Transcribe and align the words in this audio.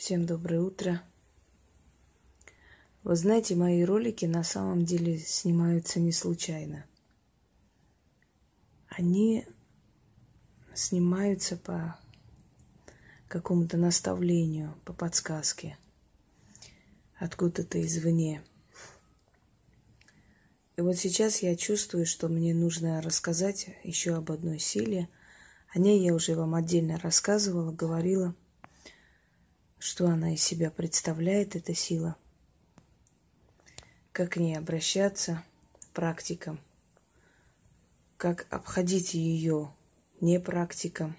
Всем 0.00 0.24
доброе 0.24 0.62
утро. 0.62 1.02
Вы 3.02 3.16
знаете, 3.16 3.54
мои 3.54 3.84
ролики 3.84 4.24
на 4.24 4.42
самом 4.42 4.86
деле 4.86 5.18
снимаются 5.18 6.00
не 6.00 6.10
случайно. 6.10 6.86
Они 8.88 9.44
снимаются 10.72 11.58
по 11.58 11.98
какому-то 13.28 13.76
наставлению, 13.76 14.74
по 14.86 14.94
подсказке, 14.94 15.76
откуда-то 17.18 17.78
извне. 17.84 18.42
И 20.76 20.80
вот 20.80 20.96
сейчас 20.96 21.42
я 21.42 21.54
чувствую, 21.56 22.06
что 22.06 22.28
мне 22.28 22.54
нужно 22.54 23.02
рассказать 23.02 23.68
еще 23.84 24.14
об 24.14 24.32
одной 24.32 24.60
силе. 24.60 25.10
О 25.74 25.78
ней 25.78 26.02
я 26.02 26.14
уже 26.14 26.34
вам 26.36 26.54
отдельно 26.54 26.98
рассказывала, 26.98 27.70
говорила– 27.70 28.34
что 29.80 30.06
она 30.06 30.34
из 30.34 30.42
себя 30.42 30.70
представляет, 30.70 31.56
эта 31.56 31.74
сила, 31.74 32.14
как 34.12 34.32
к 34.32 34.36
ней 34.36 34.54
обращаться 34.56 35.42
практикам, 35.94 36.60
как 38.18 38.46
обходить 38.50 39.14
ее 39.14 39.72
не 40.20 40.38
практикам. 40.38 41.16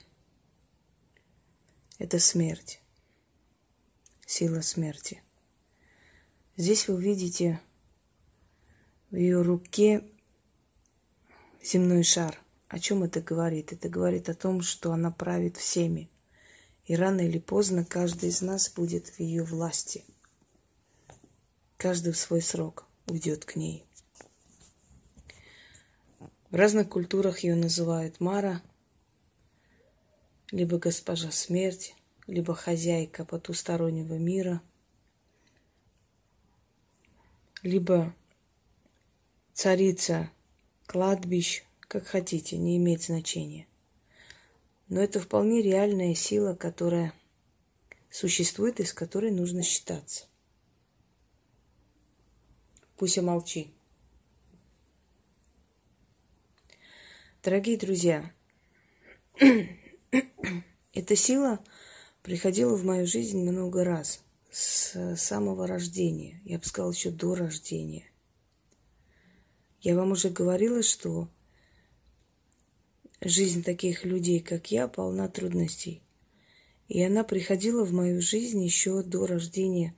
Это 1.98 2.20
смерть, 2.20 2.80
сила 4.28 4.62
смерти. 4.62 5.24
Здесь 6.56 6.88
вы 6.88 7.02
видите 7.02 7.60
в 9.10 9.16
ее 9.16 9.42
руке 9.42 10.08
земной 11.64 12.04
шар. 12.04 12.40
О 12.68 12.78
чем 12.78 13.04
это 13.04 13.22
говорит? 13.22 13.74
Это 13.74 13.90
говорит 13.90 14.30
о 14.30 14.36
том, 14.36 14.62
что 14.62 14.94
она 14.94 15.10
правит 15.10 15.58
всеми. 15.58 16.12
И 16.92 16.96
рано 16.98 17.22
или 17.22 17.40
поздно 17.40 17.86
каждый 17.86 18.28
из 18.28 18.42
нас 18.42 18.70
будет 18.70 19.08
в 19.08 19.20
ее 19.22 19.46
власти. 19.46 20.04
Каждый 21.78 22.12
в 22.12 22.18
свой 22.18 22.42
срок 22.42 22.86
уйдет 23.08 23.46
к 23.46 23.56
ней. 23.56 23.86
В 26.50 26.56
разных 26.56 26.90
культурах 26.90 27.46
ее 27.46 27.56
называют 27.56 28.20
Мара, 28.20 28.62
либо 30.52 30.80
госпожа 30.80 31.32
смерть, 31.32 31.96
либо 32.28 32.54
хозяйка 32.54 33.24
потустороннего 33.24 34.16
мира, 34.16 34.62
либо 37.64 38.14
царица 39.54 40.30
кладбищ, 40.88 41.64
как 41.88 42.06
хотите, 42.06 42.58
не 42.58 42.76
имеет 42.76 43.02
значения. 43.04 43.66
Но 44.92 45.00
это 45.00 45.22
вполне 45.22 45.62
реальная 45.62 46.14
сила, 46.14 46.54
которая 46.54 47.14
существует 48.10 48.82
и 48.82 48.84
с 48.84 48.92
которой 48.92 49.32
нужно 49.32 49.64
считаться. 49.64 50.26
Пусть 52.98 53.16
я 53.16 53.24
молчи. 53.24 53.74
Дорогие 57.42 57.78
друзья, 57.78 58.34
эта 60.94 61.16
сила 61.16 61.64
приходила 62.22 62.76
в 62.76 62.84
мою 62.84 63.08
жизнь 63.08 63.40
много 63.40 63.86
раз, 63.86 64.22
с 64.52 65.16
самого 65.16 65.68
рождения, 65.68 66.42
я 66.44 66.60
бы 66.60 66.66
сказала, 66.66 66.92
еще 66.92 67.12
до 67.12 67.36
рождения. 67.36 68.12
Я 69.80 69.96
вам 69.96 70.12
уже 70.12 70.30
говорила, 70.30 70.84
что 70.84 71.30
Жизнь 73.24 73.64
таких 73.64 74.04
людей, 74.04 74.40
как 74.40 74.72
я, 74.72 74.88
полна 74.88 75.28
трудностей. 75.28 76.02
И 76.88 77.04
она 77.04 77.24
приходила 77.24 77.86
в 77.86 77.94
мою 77.94 78.20
жизнь 78.20 78.64
еще 78.64 79.04
до 79.04 79.28
рождения. 79.28 79.94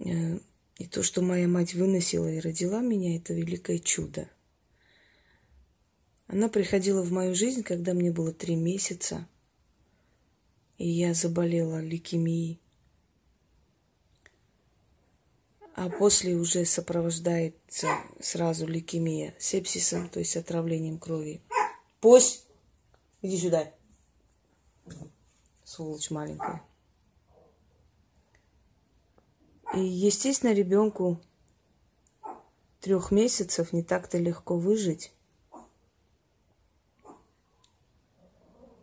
Э, 0.00 0.38
и 0.76 0.86
то, 0.86 1.02
что 1.02 1.22
моя 1.22 1.48
мать 1.48 1.72
выносила 1.74 2.30
и 2.30 2.40
родила 2.40 2.82
меня, 2.82 3.16
это 3.16 3.32
великое 3.32 3.78
чудо. 3.78 4.28
Она 6.26 6.48
приходила 6.48 7.00
в 7.02 7.10
мою 7.10 7.34
жизнь, 7.34 7.62
когда 7.62 7.94
мне 7.94 8.10
было 8.10 8.32
три 8.32 8.54
месяца, 8.54 9.26
и 10.76 10.86
я 10.86 11.14
заболела 11.14 11.80
лейкемией. 11.80 12.60
А 15.74 15.88
после 15.88 16.36
уже 16.36 16.66
сопровождается 16.66 17.88
сразу 18.20 18.66
лейкемия 18.66 19.34
сепсисом, 19.38 20.08
то 20.10 20.18
есть 20.18 20.36
отравлением 20.36 20.98
крови. 20.98 21.40
Пусть. 22.04 22.46
Иди 23.22 23.38
сюда. 23.38 23.72
Сволочь 25.64 26.10
маленькая. 26.10 26.62
И, 29.74 29.80
естественно, 29.80 30.52
ребенку 30.52 31.18
трех 32.82 33.10
месяцев 33.10 33.72
не 33.72 33.82
так-то 33.82 34.18
легко 34.18 34.58
выжить. 34.58 35.14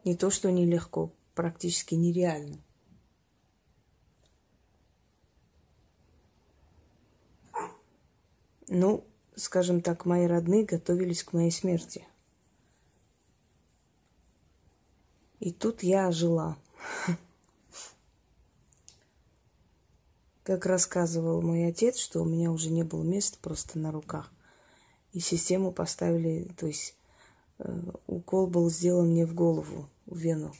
Не 0.04 0.16
то, 0.16 0.32
что 0.32 0.50
нелегко, 0.50 1.12
практически 1.36 1.94
нереально. 1.94 2.58
Ну, 8.68 9.06
скажем 9.36 9.82
так, 9.82 10.08
мои 10.08 10.26
родные 10.26 10.66
готовились 10.66 11.24
к 11.24 11.34
моей 11.34 11.52
смерти. 11.52 12.08
И 15.42 15.52
тут 15.52 15.82
я 15.82 16.08
ожила. 16.08 16.56
Как 20.44 20.68
рассказывал 20.68 21.42
мой 21.42 21.66
отец, 21.66 21.98
что 21.98 22.22
у 22.22 22.26
меня 22.26 22.52
уже 22.52 22.70
не 22.70 22.84
было 22.84 23.02
места 23.02 23.40
просто 23.42 23.80
на 23.80 23.92
руках. 23.92 24.32
И 25.14 25.20
систему 25.20 25.72
поставили, 25.72 26.48
то 26.58 26.68
есть 26.68 26.96
э, 27.58 27.80
укол 28.06 28.46
был 28.48 28.70
сделан 28.70 29.10
мне 29.10 29.26
в 29.26 29.34
голову, 29.34 29.90
в 30.06 30.16
вену. 30.16 30.54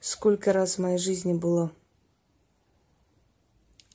Сколько 0.00 0.54
раз 0.54 0.76
в 0.76 0.78
моей 0.78 0.98
жизни 0.98 1.34
было 1.34 1.70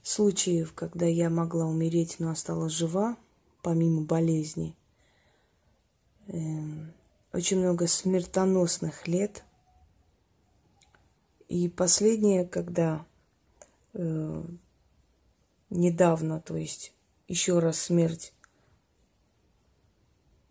случаев, 0.03 0.73
когда 0.73 1.07
я 1.07 1.31
могла 1.31 1.65
умереть, 1.65 2.17
но 2.19 2.29
осталась 2.29 2.73
жива, 2.73 3.17
помимо 3.63 4.03
болезни– 4.03 4.75
очень 6.27 7.59
много 7.59 7.87
смертоносных 7.87 9.07
лет. 9.07 9.43
И 11.49 11.69
последнее, 11.69 12.45
когда 12.45 13.05
э, 13.93 14.43
недавно, 15.69 16.39
то 16.39 16.55
есть 16.55 16.93
еще 17.27 17.59
раз 17.59 17.79
смерть 17.79 18.33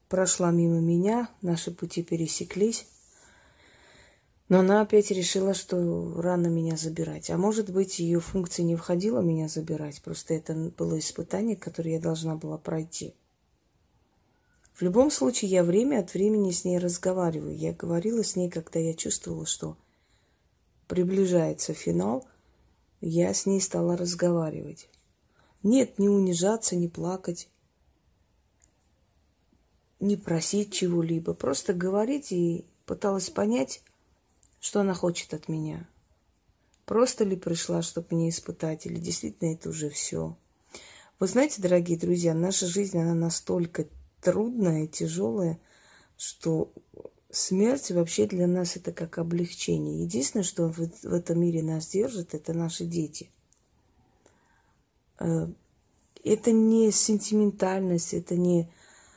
прошла 0.09 0.51
мимо 0.51 0.81
меня, 0.81 1.31
наши 1.41 1.71
пути 1.71 2.03
пересеклись. 2.03 2.87
Но 4.51 4.59
она 4.59 4.83
опять 4.83 5.11
решила, 5.11 5.55
что 5.55 6.21
рано 6.21 6.49
меня 6.49 6.77
забирать. 6.77 7.31
А 7.31 7.39
может 7.39 7.73
быть, 7.73 7.99
ее 7.99 8.21
функция 8.21 8.65
не 8.65 8.77
входила 8.77 9.21
меня 9.21 9.49
забирать. 9.49 10.03
Просто 10.03 10.35
это 10.35 10.53
было 10.77 10.99
испытание, 10.99 11.57
которое 11.57 11.93
я 11.93 12.01
должна 12.01 12.35
была 12.37 12.59
пройти. 12.59 13.15
В 14.75 14.83
любом 14.83 15.11
случае, 15.11 15.51
я 15.51 15.65
время 15.65 16.01
от 16.01 16.15
времени 16.15 16.51
с 16.51 16.65
ней 16.65 16.79
разговариваю. 16.79 17.57
Я 17.57 17.73
говорила 17.73 18.25
с 18.25 18.37
ней, 18.37 18.49
когда 18.51 18.79
я 18.79 18.95
чувствовала, 18.95 19.47
что 19.47 19.77
приближается 20.89 21.75
финал, 21.75 22.27
я 23.01 23.33
с 23.35 23.47
ней 23.47 23.61
стала 23.61 23.97
разговаривать. 23.97 24.89
Нет, 25.63 25.99
не 25.99 26.09
унижаться, 26.09 26.77
не 26.77 26.89
плакать, 26.89 27.49
не 30.01 30.17
просить 30.17 30.73
чего-либо. 30.73 31.35
Просто 31.35 31.75
говорить 31.75 32.33
и 32.33 32.65
пыталась 32.87 33.31
понять, 33.31 33.83
что 34.61 34.81
она 34.81 34.95
хочет 34.95 35.35
от 35.35 35.49
меня. 35.49 35.89
Просто 36.85 37.25
ли 37.25 37.37
пришла, 37.37 37.83
чтобы 37.83 38.09
меня 38.11 38.29
испытать, 38.29 38.87
или 38.87 38.99
действительно 38.99 39.53
это 39.53 39.69
уже 39.69 39.89
все. 39.89 40.37
Вы 41.21 41.27
знаете, 41.29 41.63
дорогие 41.63 41.99
друзья, 41.99 42.35
наша 42.35 42.67
жизнь, 42.67 42.99
она 42.99 43.15
настолько 43.15 43.87
трудное, 44.23 44.87
тяжелое, 44.87 45.59
что 46.17 46.73
смерть 47.31 47.91
вообще 47.91 48.27
для 48.27 48.47
нас 48.47 48.77
это 48.77 48.93
как 48.93 49.19
облегчение. 49.19 50.03
Единственное, 50.03 50.45
что 50.45 50.69
в, 50.69 50.79
в 50.79 51.13
этом 51.13 51.41
мире 51.41 51.63
нас 51.63 51.89
держит, 51.89 52.33
это 52.35 52.55
наши 52.55 52.85
дети. 52.85 53.31
Э, 55.19 55.49
это 56.25 56.53
не 56.53 56.93
сентиментальность, 56.93 58.15
это 58.15 58.37
не 58.37 58.71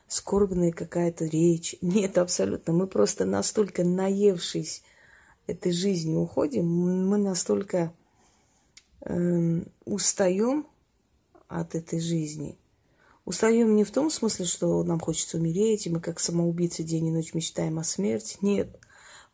скорбная 0.08 0.72
какая-то 0.72 1.26
речь. 1.26 1.76
Нет, 1.82 2.18
абсолютно. 2.18 2.74
Мы 2.74 2.88
просто 2.88 3.26
настолько 3.26 3.84
наевшись 3.84 4.84
этой 5.46 5.72
жизнью 5.72 6.22
уходим, 6.22 6.66
мы 6.68 7.20
настолько 7.20 7.94
э, 9.02 9.62
устаем 9.86 10.66
от 11.48 11.76
этой 11.76 12.00
жизни– 12.00 12.58
Устаем 13.26 13.76
не 13.76 13.84
в 13.84 13.92
том 13.92 14.12
смысле, 14.12 14.46
что 14.46 14.84
нам 14.84 15.00
хочется 15.00 15.38
умереть, 15.38 15.88
и 15.88 15.90
мы 15.90 16.00
как 16.00 16.20
самоубийцы 16.20 16.84
день 16.84 17.08
и 17.08 17.12
ночь 17.12 17.34
мечтаем 17.34 17.80
о 17.80 17.84
смерти. 17.84 18.38
Нет. 18.42 18.80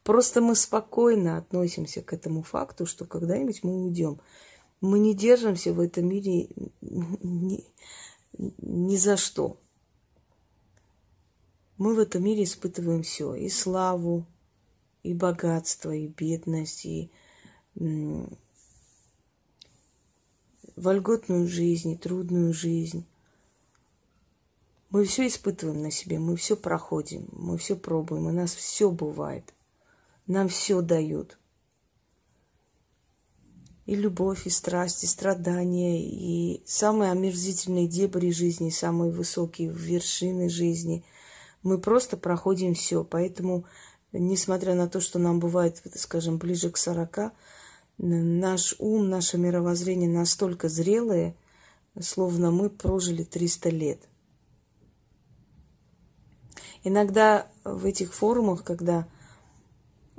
Просто 0.03 0.39
мы 0.39 0.55
спокойно 0.55 1.37
относимся 1.37 2.01
к 2.01 2.13
этому 2.13 2.41
факту, 2.41 2.85
что 2.85 3.05
когда-нибудь 3.05 3.63
мы 3.63 3.83
уйдем. 3.83 4.21
Мы 4.79 4.97
не 4.97 5.13
держимся 5.13 5.73
в 5.73 5.79
этом 5.81 6.07
мире 6.07 6.47
ни, 6.81 7.65
ни 8.37 8.95
за 8.95 9.17
что. 9.17 9.57
Мы 11.77 11.93
в 11.93 11.99
этом 11.99 12.23
мире 12.23 12.45
испытываем 12.45 13.03
все. 13.03 13.35
И 13.35 13.49
славу, 13.49 14.25
и 15.03 15.13
богатство, 15.13 15.91
и 15.93 16.07
бедность, 16.07 16.85
и 16.85 17.11
вольготную 20.77 21.47
жизнь, 21.47 21.91
и 21.91 21.97
трудную 21.97 22.53
жизнь. 22.53 23.05
Мы 24.91 25.05
все 25.05 25.27
испытываем 25.27 25.81
на 25.81 25.91
себе, 25.91 26.19
мы 26.19 26.35
все 26.35 26.55
проходим, 26.55 27.27
мы 27.31 27.57
все 27.57 27.75
пробуем, 27.75 28.27
у 28.27 28.31
нас 28.31 28.53
все 28.53 28.91
бывает. 28.91 29.53
Нам 30.27 30.47
все 30.49 30.81
дают 30.81 31.37
и 33.85 33.95
любовь, 33.95 34.47
и 34.47 34.49
страсть, 34.49 35.03
и 35.03 35.07
страдания, 35.07 36.01
и 36.01 36.61
самые 36.65 37.11
омерзительные 37.11 37.87
дебри 37.87 38.31
жизни, 38.31 38.69
самые 38.69 39.11
высокие 39.11 39.69
вершины 39.69 40.49
жизни. 40.49 41.03
Мы 41.63 41.77
просто 41.77 42.15
проходим 42.15 42.73
все. 42.73 43.03
Поэтому, 43.03 43.65
несмотря 44.11 44.75
на 44.75 44.87
то, 44.87 45.01
что 45.01 45.19
нам 45.19 45.39
бывает, 45.39 45.81
скажем, 45.95 46.37
ближе 46.37 46.69
к 46.69 46.77
сорока, 46.77 47.33
наш 47.97 48.75
ум, 48.79 49.09
наше 49.09 49.37
мировоззрение 49.37 50.09
настолько 50.09 50.69
зрелые, 50.69 51.35
словно 51.99 52.51
мы 52.51 52.69
прожили 52.69 53.23
300 53.23 53.69
лет. 53.69 54.10
Иногда 56.83 57.47
в 57.63 57.85
этих 57.85 58.13
форумах, 58.13 58.63
когда 58.63 59.07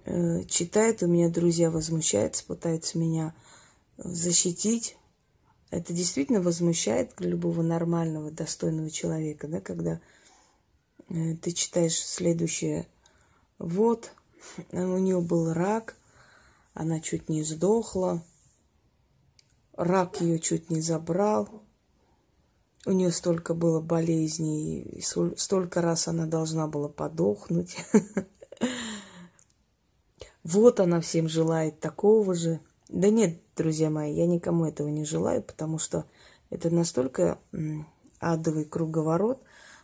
э, 0.04 0.44
читают, 0.44 1.02
у 1.02 1.08
меня 1.08 1.28
друзья 1.28 1.70
возмущаются, 1.70 2.44
пытаются 2.44 2.98
меня 2.98 3.34
защитить. 3.96 4.96
Это 5.70 5.92
действительно 5.92 6.40
возмущает 6.40 7.12
любого 7.18 7.62
нормального, 7.62 8.30
достойного 8.30 8.90
человека, 8.90 9.48
да, 9.48 9.60
когда 9.60 10.00
э, 11.08 11.34
ты 11.36 11.52
читаешь 11.52 11.98
следующее. 11.98 12.86
Вот, 13.58 14.12
у 14.72 14.98
нее 14.98 15.20
был 15.20 15.52
рак, 15.52 15.96
она 16.74 17.00
чуть 17.00 17.28
не 17.28 17.42
сдохла, 17.42 18.24
рак 19.74 20.20
ее 20.20 20.38
чуть 20.38 20.70
не 20.70 20.80
забрал, 20.80 21.61
у 22.84 22.92
нее 22.92 23.12
столько 23.12 23.54
было 23.54 23.80
болезней, 23.80 25.02
столько 25.36 25.80
раз 25.80 26.08
она 26.08 26.26
должна 26.26 26.66
была 26.66 26.88
подохнуть. 26.88 27.76
Вот 30.44 30.80
она 30.80 31.00
всем 31.00 31.28
желает 31.28 31.78
такого 31.78 32.34
же. 32.34 32.58
Да 32.88 33.10
нет, 33.10 33.38
друзья 33.56 33.90
мои, 33.90 34.12
я 34.12 34.26
никому 34.26 34.66
этого 34.66 34.88
не 34.88 35.04
желаю, 35.04 35.40
потому 35.40 35.78
что 35.78 36.04
это 36.50 36.68
настолько 36.68 37.38
адовый 38.18 38.64
круговорот, 38.64 39.40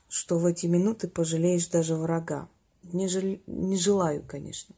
что 0.08 0.36
в 0.36 0.46
эти 0.46 0.66
минуты 0.66 1.06
пожалеешь 1.06 1.68
даже 1.68 1.94
врага. 1.94 2.48
Не, 2.82 3.06
жел... 3.06 3.38
не 3.46 3.76
желаю, 3.76 4.24
конечно. 4.26 4.74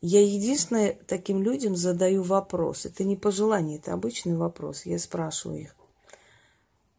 Я 0.00 0.22
единственное 0.22 0.98
таким 1.06 1.42
людям 1.42 1.76
задаю 1.76 2.22
вопрос. 2.22 2.86
Это 2.86 3.04
не 3.04 3.16
пожелание, 3.16 3.76
это 3.76 3.92
обычный 3.92 4.36
вопрос. 4.36 4.86
Я 4.86 4.98
спрашиваю 4.98 5.60
их. 5.60 5.76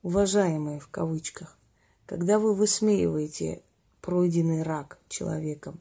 Уважаемые, 0.04 0.80
в 0.80 0.88
кавычках, 0.88 1.60
когда 2.08 2.40
вы 2.40 2.56
высмеиваете 2.56 3.62
пройденный 4.02 4.64
рак 4.64 5.00
человеком, 5.08 5.80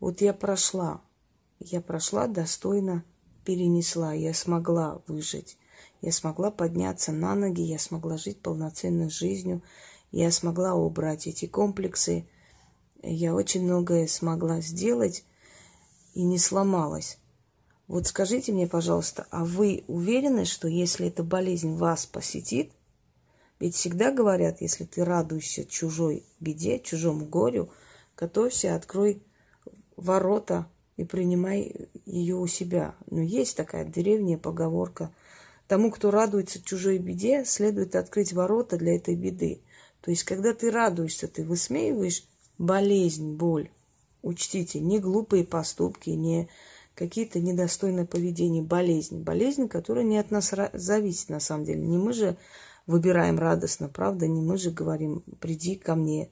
вот 0.00 0.20
я 0.20 0.32
прошла, 0.32 1.00
я 1.60 1.80
прошла 1.80 2.26
достойно 2.26 3.04
перенесла, 3.44 4.12
я 4.12 4.34
смогла 4.34 5.00
выжить. 5.06 5.56
Я 6.00 6.10
смогла 6.10 6.50
подняться 6.50 7.12
на 7.12 7.36
ноги, 7.36 7.60
я 7.60 7.78
смогла 7.78 8.16
жить 8.16 8.40
полноценной 8.40 9.08
жизнью, 9.08 9.62
я 10.10 10.32
смогла 10.32 10.74
убрать 10.74 11.28
эти 11.28 11.46
комплексы. 11.46 12.26
Я 13.02 13.34
очень 13.34 13.62
многое 13.62 14.08
смогла 14.08 14.60
сделать 14.60 15.24
и 16.14 16.24
не 16.24 16.38
сломалась. 16.38 17.18
Вот 17.86 18.08
скажите 18.08 18.52
мне, 18.52 18.66
пожалуйста, 18.66 19.26
а 19.30 19.44
вы 19.44 19.84
уверены, 19.86 20.44
что 20.44 20.66
если 20.66 21.06
эта 21.06 21.22
болезнь 21.22 21.76
вас 21.76 22.06
посетит, 22.06 22.72
ведь 23.62 23.76
всегда 23.76 24.10
говорят, 24.10 24.60
если 24.60 24.82
ты 24.82 25.04
радуешься 25.04 25.64
чужой 25.64 26.24
беде, 26.40 26.80
чужому 26.80 27.26
горю, 27.26 27.70
готовься, 28.16 28.74
открой 28.74 29.22
ворота 29.96 30.66
и 30.96 31.04
принимай 31.04 31.88
ее 32.04 32.34
у 32.34 32.48
себя. 32.48 32.96
Но 33.08 33.20
есть 33.20 33.56
такая 33.56 33.84
древняя 33.84 34.36
поговорка. 34.36 35.12
Тому, 35.68 35.92
кто 35.92 36.10
радуется 36.10 36.60
чужой 36.60 36.98
беде, 36.98 37.44
следует 37.44 37.94
открыть 37.94 38.32
ворота 38.32 38.78
для 38.78 38.96
этой 38.96 39.14
беды. 39.14 39.60
То 40.00 40.10
есть, 40.10 40.24
когда 40.24 40.54
ты 40.54 40.68
радуешься, 40.72 41.28
ты 41.28 41.44
высмеиваешь 41.44 42.24
болезнь, 42.58 43.36
боль. 43.36 43.70
Учтите, 44.22 44.80
не 44.80 44.98
глупые 44.98 45.44
поступки, 45.44 46.10
не 46.10 46.48
какие-то 46.96 47.38
недостойные 47.38 48.06
поведения, 48.06 48.60
болезнь. 48.60 49.22
Болезнь, 49.22 49.68
которая 49.68 50.02
не 50.02 50.18
от 50.18 50.32
нас 50.32 50.52
зависит 50.72 51.28
на 51.28 51.38
самом 51.38 51.64
деле. 51.64 51.86
Не 51.86 51.98
мы 51.98 52.12
же 52.12 52.36
выбираем 52.92 53.38
радостно, 53.38 53.88
правда? 53.88 54.28
Не 54.28 54.40
мы 54.40 54.56
же 54.58 54.70
говорим, 54.70 55.24
приди 55.40 55.74
ко 55.74 55.94
мне. 55.96 56.30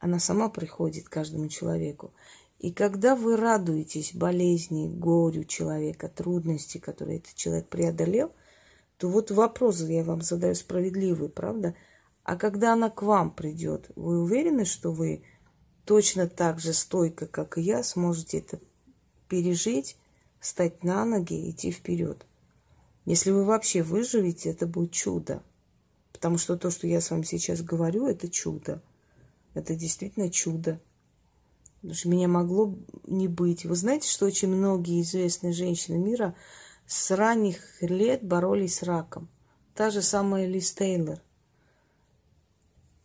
Она 0.00 0.18
сама 0.18 0.48
приходит 0.48 1.08
каждому 1.08 1.48
человеку. 1.48 2.12
И 2.58 2.72
когда 2.72 3.14
вы 3.14 3.36
радуетесь 3.36 4.14
болезни, 4.14 4.88
горю 4.88 5.44
человека, 5.44 6.08
трудности, 6.08 6.78
которые 6.78 7.18
этот 7.18 7.34
человек 7.34 7.68
преодолел, 7.68 8.32
то 8.96 9.08
вот 9.08 9.30
вопрос 9.30 9.80
я 9.82 10.02
вам 10.02 10.22
задаю 10.22 10.54
справедливый, 10.54 11.28
правда? 11.28 11.74
А 12.24 12.36
когда 12.36 12.72
она 12.72 12.90
к 12.90 13.02
вам 13.02 13.30
придет, 13.30 13.90
вы 13.94 14.20
уверены, 14.22 14.64
что 14.64 14.90
вы 14.90 15.22
точно 15.84 16.26
так 16.28 16.58
же 16.58 16.72
стойко, 16.72 17.26
как 17.26 17.58
и 17.58 17.62
я, 17.62 17.82
сможете 17.82 18.38
это 18.38 18.58
пережить, 19.28 19.96
встать 20.40 20.82
на 20.82 21.04
ноги, 21.04 21.48
идти 21.50 21.70
вперед? 21.70 22.26
Если 23.04 23.30
вы 23.30 23.44
вообще 23.44 23.82
выживете, 23.82 24.50
это 24.50 24.66
будет 24.66 24.92
чудо. 24.92 25.42
Потому 26.18 26.36
что 26.36 26.56
то, 26.56 26.72
что 26.72 26.88
я 26.88 27.00
с 27.00 27.12
вами 27.12 27.22
сейчас 27.22 27.62
говорю, 27.62 28.08
это 28.08 28.28
чудо. 28.28 28.82
Это 29.54 29.76
действительно 29.76 30.28
чудо. 30.30 30.80
Потому 31.76 31.94
что 31.94 32.08
меня 32.08 32.26
могло 32.26 32.76
не 33.06 33.28
быть. 33.28 33.64
Вы 33.64 33.76
знаете, 33.76 34.10
что 34.10 34.26
очень 34.26 34.48
многие 34.48 35.00
известные 35.02 35.52
женщины 35.52 35.96
мира 35.96 36.34
с 36.88 37.12
ранних 37.12 37.60
лет 37.80 38.24
боролись 38.24 38.78
с 38.78 38.82
раком. 38.82 39.28
Та 39.76 39.90
же 39.90 40.02
самая 40.02 40.46
Лиз 40.46 40.72
Тейлор. 40.72 41.20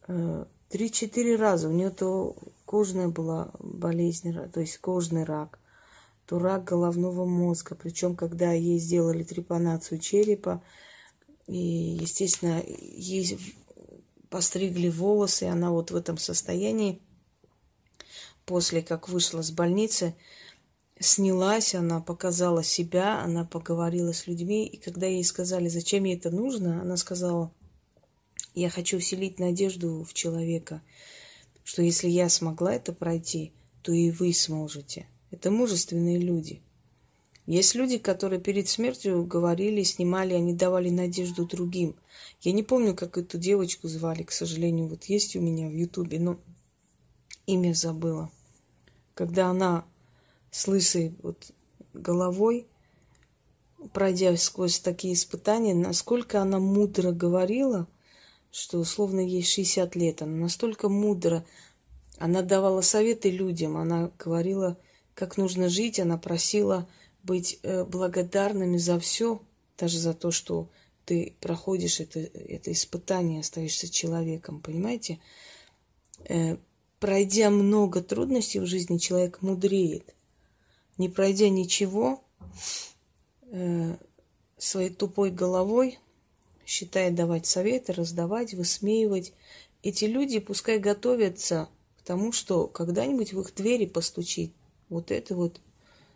Э, 0.07 0.45
три-четыре 0.69 1.35
раза. 1.35 1.69
У 1.69 1.71
нее 1.71 1.91
то 1.91 2.35
кожная 2.65 3.09
была 3.09 3.51
болезнь, 3.59 4.35
то 4.51 4.59
есть 4.59 4.79
кожный 4.79 5.23
рак, 5.23 5.59
то 6.25 6.39
рак 6.39 6.63
головного 6.63 7.25
мозга. 7.25 7.75
Причем, 7.75 8.15
когда 8.15 8.53
ей 8.53 8.79
сделали 8.79 9.23
трепанацию 9.23 9.99
черепа, 9.99 10.63
и, 11.47 11.57
естественно, 12.01 12.63
ей 12.65 13.37
постригли 14.29 14.89
волосы, 14.89 15.43
она 15.43 15.71
вот 15.71 15.91
в 15.91 15.95
этом 15.95 16.17
состоянии– 16.17 17.01
после 18.45 18.81
как 18.81 19.09
вышла 19.09 19.41
с 19.41 19.51
больницы, 19.51 20.15
снялась, 20.99 21.75
она 21.75 22.01
показала 22.01 22.63
себя, 22.63 23.21
она 23.21 23.45
поговорила 23.45 24.13
с 24.13 24.27
людьми, 24.27 24.65
и 24.65 24.77
когда 24.77 25.07
ей 25.07 25.23
сказали, 25.23 25.67
зачем 25.67 26.03
ей 26.03 26.17
это 26.17 26.29
нужно, 26.29 26.81
она 26.81 26.97
сказала, 26.97 27.51
я 28.53 28.69
хочу 28.69 28.99
вселить 28.99 29.39
надежду 29.39 30.03
в 30.03 30.13
человека, 30.13 30.81
что 31.63 31.81
если 31.81 32.09
я 32.09 32.29
смогла 32.29 32.75
это 32.75 32.93
пройти, 32.93 33.53
то 33.81 33.91
и 33.91 34.11
вы 34.11 34.33
сможете. 34.33 35.07
Это 35.31 35.49
мужественные 35.49 36.19
люди. 36.19 36.61
Есть 37.45 37.75
люди, 37.75 37.97
которые 37.97 38.39
перед 38.39 38.69
смертью 38.69 39.25
говорили, 39.25 39.83
снимали, 39.83 40.33
они 40.33 40.53
давали 40.53 40.89
надежду 40.89 41.45
другим. 41.45 41.95
Я 42.41 42.53
не 42.53 42.63
помню, 42.63 42.95
как 42.95 43.17
эту 43.17 43.37
девочку 43.37 43.87
звали, 43.89 44.23
к 44.23 44.31
сожалению, 44.31 44.87
вот 44.87 45.05
есть 45.05 45.35
у 45.35 45.41
меня 45.41 45.67
в 45.67 45.73
Ютубе, 45.73 46.19
но 46.19 46.39
имя 47.45 47.73
забыла. 47.73 48.31
Когда 49.13 49.47
она 49.47 49.85
с 50.51 50.67
лысой 50.67 51.13
вот 51.21 51.51
головой, 51.93 52.67
пройдя 53.91 54.35
сквозь 54.37 54.79
такие 54.79 55.13
испытания, 55.13 55.73
насколько 55.73 56.41
она 56.41 56.59
мудро 56.59 57.11
говорила, 57.11 57.87
что 58.51 58.79
условно 58.79 59.19
ей 59.19 59.43
60 59.43 59.95
лет, 59.95 60.21
она 60.21 60.37
настолько 60.37 60.87
мудро, 60.87 61.45
она 62.17 62.41
давала 62.41 62.81
советы 62.81 63.29
людям, 63.29 63.75
она 63.75 64.11
говорила, 64.17 64.77
как 65.13 65.37
нужно 65.37 65.67
жить, 65.69 65.99
она 65.99 66.17
просила 66.17 66.87
быть 67.23 67.59
э, 67.63 67.83
благодарными 67.85 68.77
за 68.77 68.99
все, 68.99 69.41
даже 69.77 69.97
за 69.97 70.13
то, 70.13 70.31
что 70.31 70.69
ты 71.05 71.35
проходишь 71.39 71.99
это, 71.99 72.19
это 72.19 72.71
испытание, 72.71 73.41
остаешься 73.41 73.89
человеком, 73.89 74.59
понимаете? 74.59 75.19
Э, 76.29 76.57
пройдя 76.99 77.49
много 77.49 78.01
трудностей 78.01 78.59
в 78.59 78.65
жизни, 78.65 78.97
человек 78.97 79.41
мудреет. 79.41 80.13
Не 80.97 81.09
пройдя 81.09 81.49
ничего, 81.49 82.23
э, 83.51 83.97
своей 84.57 84.89
тупой 84.89 85.31
головой, 85.31 85.99
считая 86.65 87.11
давать 87.11 87.45
советы, 87.45 87.93
раздавать, 87.93 88.53
высмеивать, 88.53 89.33
эти 89.81 90.05
люди 90.05 90.39
пускай 90.39 90.79
готовятся 90.79 91.67
к 91.97 92.03
тому, 92.03 92.31
что 92.31 92.67
когда-нибудь 92.67 93.33
в 93.33 93.41
их 93.41 93.53
двери 93.53 93.85
постучит 93.85 94.53
вот 94.87 95.11
эта 95.11 95.35
вот 95.35 95.59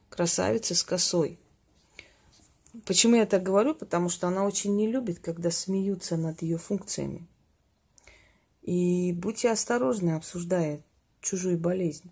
красавица 0.09 0.75
с 0.75 0.83
косой. 0.83 1.39
Почему 2.85 3.15
я 3.15 3.25
так 3.25 3.43
говорю? 3.43 3.73
Потому 3.73 4.09
что 4.09 4.27
она 4.27 4.45
очень 4.45 4.75
не 4.75 4.87
любит, 4.91 5.19
когда 5.19 5.51
смеются 5.51 6.17
над 6.17 6.41
ее 6.41 6.57
функциями. 6.57 7.25
И 8.61 9.13
будьте 9.13 9.49
осторожны, 9.49 10.11
обсуждая 10.11 10.81
чужую 11.21 11.57
болезнь. 11.57 12.11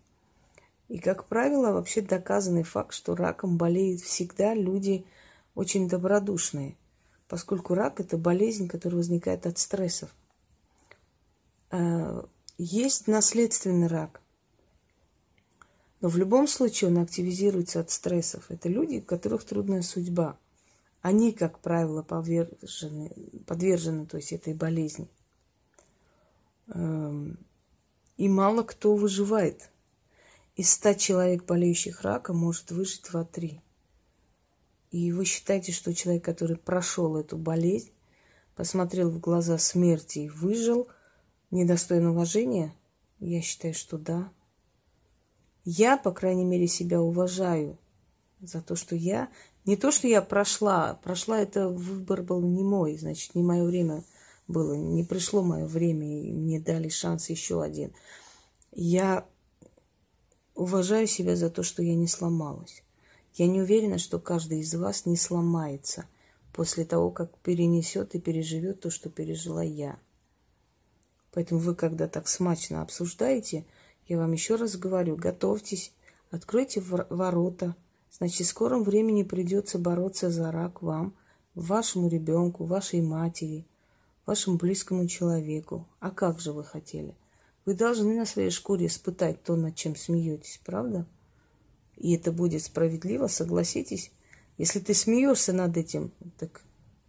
И, 0.87 0.99
как 0.99 1.25
правило, 1.25 1.71
вообще 1.71 2.01
доказанный 2.01 2.63
факт, 2.63 2.93
что 2.93 3.15
раком 3.15 3.57
болеют 3.57 4.01
всегда 4.01 4.53
люди 4.53 5.05
очень 5.55 5.89
добродушные, 5.89 6.75
поскольку 7.27 7.73
рак– 7.73 7.99
это 8.01 8.17
болезнь, 8.17 8.67
которая 8.67 8.97
возникает 8.97 9.45
от 9.45 9.57
стрессов. 9.57 10.09
Э, 11.71 12.23
есть 12.57 13.07
наследственный 13.07 13.87
рак. 13.87 14.21
Но 16.05 16.09
в 16.09 16.17
любом 16.17 16.47
случае 16.47 16.91
он 16.91 16.99
активизируется 16.99 17.79
от 17.79 17.89
стрессов. 17.89 18.51
Это 18.51 18.69
люди, 18.69 18.97
у 18.97 19.01
которых 19.01 19.43
трудная 19.43 19.81
судьба. 19.81 20.37
Они, 21.01 21.31
как 21.31 21.57
правило, 21.57 22.03
подвержены, 22.03 23.11
подвержены 23.47 24.05
то 24.05 24.17
есть, 24.17 24.31
этой 24.31 24.53
болезни. 24.53 25.07
Эм, 26.67 27.39
и 28.17 28.29
мало 28.29 28.61
кто 28.61 28.95
выживает. 28.95 29.71
Из 30.55 30.69
ста 30.69 30.93
человек, 30.93 31.43
болеющих 31.45 32.01
раком, 32.01 32.37
может 32.37 32.69
выжить 32.69 33.01
два-три. 33.09 33.59
И 34.91 35.11
вы 35.11 35.25
считаете, 35.25 35.71
что 35.71 35.91
человек, 35.95 36.23
который 36.23 36.55
прошел 36.57 37.17
эту 37.17 37.35
болезнь, 37.35 37.89
посмотрел 38.55 39.09
в 39.09 39.19
глаза 39.19 39.57
смерти 39.57 40.19
и 40.19 40.29
выжил– 40.29 40.87
недостоин 41.49 42.05
уважения? 42.05 42.75
Я 43.19 43.41
считаю, 43.41 43.73
что 43.73 43.97
да. 43.97 44.29
Я, 45.65 45.97
по 45.97 46.11
крайней 46.11 46.45
мере, 46.45 46.67
себя 46.67 47.01
уважаю 47.01 47.77
за 48.39 48.61
то, 48.61 48.75
что 48.75 48.95
я... 48.95 49.29
Не 49.65 49.75
то, 49.75 49.89
что 49.89 50.07
я 50.07 50.21
прошла. 50.21 50.99
Прошла 51.03 51.39
это 51.39 51.69
выбор 51.69 52.21
был 52.21 52.39
не 52.39 52.63
мой, 52.63 52.95
значит, 52.97 53.33
не 53.33 53.41
мое 53.41 53.63
время 53.63 54.03
было. 54.47 54.73
Не 54.73 55.03
пришло 55.03 55.41
мое 55.41 55.65
время, 55.65 56.21
и 56.21 56.31
мне 56.31 56.59
дали 56.59 56.87
шанс 56.87 57.31
еще 57.31 57.63
один. 57.63 57.91
Я 58.71 59.25
уважаю 60.53 61.07
себя 61.07 61.35
за 61.35 61.49
то, 61.49 61.63
что 61.63 61.81
я 61.81 61.95
не 61.95 62.07
сломалась. 62.07 62.83
Я 63.33 63.47
не 63.47 63.59
уверена, 63.59 63.97
что 63.97 64.19
каждый 64.19 64.59
из 64.59 64.73
вас 64.75 65.07
не 65.07 65.17
сломается 65.17 66.05
после 66.53 66.85
того, 66.85 67.09
как 67.09 67.35
перенесет 67.39 68.13
и 68.13 68.19
переживет 68.19 68.81
то, 68.81 68.91
что 68.91 69.09
пережила 69.09 69.63
я. 69.63 69.97
Поэтому 71.33 71.59
вы, 71.59 71.75
когда 71.75 72.07
так 72.07 72.27
смачно 72.27 72.81
обсуждаете, 72.81 73.65
я 74.07 74.17
вам 74.17 74.31
еще 74.31 74.55
раз 74.55 74.75
говорю, 74.77 75.15
готовьтесь, 75.15 75.91
откройте 76.31 76.81
ворота. 76.81 77.75
Значит, 78.11 78.47
в 78.47 78.49
скором 78.49 78.83
времени 78.83 79.23
придется 79.23 79.77
бороться 79.77 80.29
за 80.29 80.51
рак 80.51 80.81
вам, 80.81 81.13
вашему 81.53 82.07
ребенку, 82.07 82.65
вашей 82.65 83.01
матери, 83.01 83.65
вашему 84.25 84.57
близкому 84.57 85.07
человеку. 85.07 85.87
А 85.99 86.11
как 86.11 86.39
же 86.39 86.53
вы 86.53 86.63
хотели? 86.63 87.15
Вы 87.65 87.73
должны 87.73 88.15
на 88.15 88.25
своей 88.25 88.51
шкуре 88.51 88.87
испытать 88.87 89.43
то, 89.43 89.55
над 89.55 89.75
чем 89.75 89.95
смеетесь, 89.95 90.61
правда? 90.65 91.05
И 91.97 92.15
это 92.15 92.31
будет 92.31 92.63
справедливо, 92.63 93.27
согласитесь. 93.27 94.11
Если 94.57 94.79
ты 94.79 94.93
смеешься 94.93 95.51
над 95.51 95.75
этим, 95.75 96.11
так 96.37 96.61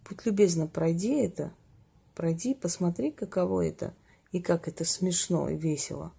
будь 0.09 0.25
любезна, 0.27 0.67
пройди 0.67 1.15
это. 1.15 1.53
Пройди, 2.15 2.55
посмотри, 2.55 3.11
каково 3.11 3.67
это– 3.67 3.95
и 4.37 4.41
как 4.41 4.69
это 4.69 4.85
смешно 4.85 5.49
и 5.49 5.57
весело. 5.57 6.13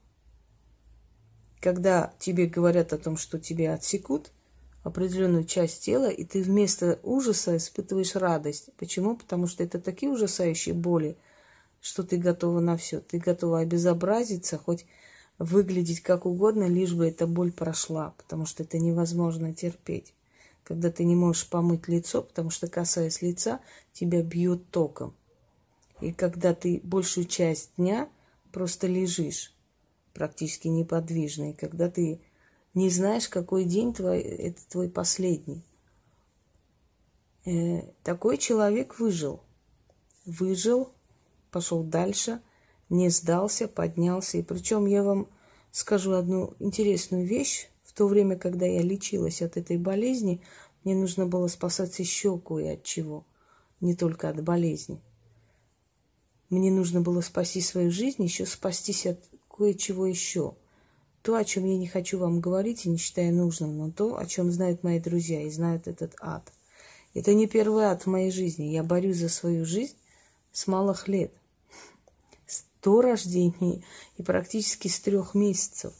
Когда 1.61 2.13
тебе 2.19 2.45
говорят 2.45 2.93
о 2.93 2.97
том, 2.97 3.17
что 3.17 3.39
тебе 3.39 3.71
отсекут 3.73 4.31
определенную 4.87 5.43
часть 5.43 5.83
тела, 5.83 6.09
и 6.09 6.23
ты 6.23 6.41
вместо 6.41 6.99
ужаса 7.03 7.57
испытываешь 7.57 8.15
радость. 8.15 8.69
Почему? 8.77 9.17
Потому 9.17 9.47
что 9.47 9.63
это 9.63 9.79
такие 9.79 10.11
ужасающие 10.11 10.73
боли, 10.73 11.17
что 11.81 12.03
ты 12.03 12.17
готова 12.17 12.61
на 12.61 12.77
все. 12.77 13.01
Ты 13.01 13.19
готова 13.19 13.59
обезобразиться, 13.59 14.57
хоть 14.57 14.85
выглядеть 15.39 16.01
как 16.01 16.25
угодно, 16.25 16.67
лишь 16.67 16.93
бы 16.93 17.07
эта 17.07 17.27
боль 17.27 17.51
прошла, 17.51 18.13
потому 18.17 18.45
что 18.45 18.63
это 18.63 18.79
невозможно 18.79 19.53
терпеть. 19.53 20.13
Когда 20.63 20.89
ты 20.89 21.03
не 21.03 21.15
можешь 21.15 21.47
помыть 21.47 21.87
лицо, 21.87 22.21
потому 22.21 22.49
что, 22.49 22.67
касаясь 22.67 23.21
лица, 23.21 23.59
тебя 23.93 24.21
бьет 24.21 24.69
током. 24.69 25.13
И 26.01 26.11
когда 26.11 26.53
ты 26.53 26.79
большую 26.83 27.25
часть 27.25 27.71
дня 27.77 28.09
просто 28.51 28.87
лежишь 28.87 29.53
практически 30.17 30.67
неподвижный, 30.67 31.53
когда 31.53 31.91
ты 31.91 32.19
не 32.73 32.89
знаешь, 32.89 33.29
какой 33.29 33.65
день 33.65 33.93
твой, 33.93 34.19
это 34.19 34.59
твой 34.67 34.89
последний. 34.89 35.63
Э, 37.45 37.83
такой 38.01 38.39
человек 38.39 38.99
выжил. 38.99 39.41
Выжил, 40.25 40.89
пошел 41.51 41.83
дальше, 41.83 42.41
не 42.89 43.09
сдался, 43.09 43.67
поднялся. 43.67 44.39
И 44.39 44.41
причем 44.41 44.87
я 44.87 45.03
вам 45.03 45.27
скажу 45.71 46.13
одну 46.13 46.55
интересную 46.57 47.25
вещь. 47.27 47.69
В 47.83 47.93
то 47.93 48.07
время, 48.07 48.37
когда 48.37 48.65
я 48.65 48.81
лечилась 48.81 49.43
от 49.43 49.55
этой 49.55 49.77
болезни, 49.77 50.41
мне 50.83 50.95
нужно 50.95 51.27
было 51.27 51.47
спасаться 51.47 52.01
еще 52.01 52.39
кое 52.39 52.73
от 52.73 52.83
чего, 52.83 53.23
не 53.81 53.95
только 53.95 54.29
от 54.29 54.43
болезни. 54.43 54.99
Мне 56.49 56.71
нужно 56.71 57.01
было 57.01 57.21
спасти 57.21 57.61
свою 57.61 57.91
жизнь, 57.91 58.23
еще 58.23 58.45
спастись 58.45 59.05
от 59.05 59.19
кое-чего 59.57 60.05
еще. 60.05 60.55
То, 61.21 61.35
о 61.35 61.43
чем 61.43 61.65
я 61.65 61.77
не 61.77 61.87
хочу 61.87 62.19
вам 62.19 62.39
говорить 62.39 62.85
и 62.85 62.89
не 62.89 62.97
считаю 62.97 63.33
нужным, 63.33 63.77
но 63.77 63.91
то, 63.91 64.17
о 64.17 64.25
чем 64.25 64.51
знают 64.51 64.83
мои 64.83 64.99
друзья 64.99 65.41
и 65.41 65.49
знают 65.49 65.87
этот 65.87 66.15
ад. 66.21 66.51
Это 67.13 67.33
не 67.33 67.47
первый 67.47 67.85
ад 67.85 68.03
в 68.03 68.07
моей 68.07 68.31
жизни. 68.31 68.65
Я 68.65 68.83
борюсь 68.83 69.17
за 69.17 69.29
свою 69.29 69.65
жизнь 69.65 69.95
с 70.51 70.67
малых 70.67 71.07
лет. 71.07 71.33
Сто 72.45 73.01
рождений 73.01 73.83
и 74.17 74.23
практически 74.23 74.87
с 74.87 74.99
трех 74.99 75.33
месяцев. 75.33 75.93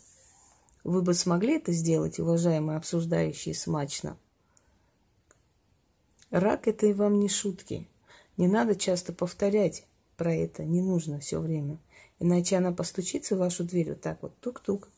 Вы 0.84 1.02
бы 1.02 1.14
смогли 1.14 1.58
это 1.58 1.74
сделать, 1.74 2.20
уважаемые 2.20 2.78
обсуждающие 2.78 3.54
смачно? 3.54 4.18
Рак– 6.30 6.68
это 6.70 6.86
и 6.86 6.94
вам 6.94 7.20
не 7.20 7.30
шутки. 7.30 7.88
Не 8.38 8.48
надо 8.48 8.76
часто 8.76 9.12
повторять 9.12 9.86
про 10.16 10.34
это. 10.34 10.64
Не 10.64 10.82
нужно 10.82 11.20
все 11.20 11.40
время. 11.40 11.80
Иначе 12.20 12.58
она 12.58 12.72
постучится 12.72 13.36
в 13.36 13.40
вашу 13.40 13.64
дверь 13.64 13.90
вот 13.90 14.02
так 14.02 14.22
вот. 14.22 14.40
Тук-тук. 14.40 14.90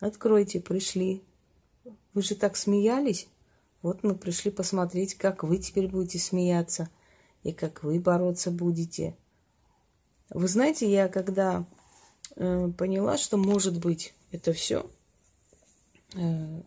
Откройте, 0.00 0.60
пришли. 0.60 1.22
Вы 2.14 2.22
же 2.22 2.34
так 2.34 2.56
смеялись. 2.56 3.28
Вот 3.82 4.02
мы 4.02 4.14
пришли 4.14 4.50
посмотреть, 4.50 5.14
как 5.14 5.44
вы 5.44 5.58
теперь 5.58 5.88
будете 5.88 6.18
смеяться 6.18 6.88
и 7.42 7.52
как 7.52 7.82
вы 7.84 8.00
бороться 8.00 8.50
будете. 8.50 9.16
Вы 10.30 10.48
знаете, 10.48 10.90
я 10.90 11.08
когда 11.08 11.66
э, 12.36 12.70
поняла, 12.76 13.16
что 13.18 13.36
может 13.36 13.78
быть 13.78 14.14
это 14.30 14.52
все, 14.52 14.90
э, 16.14 16.62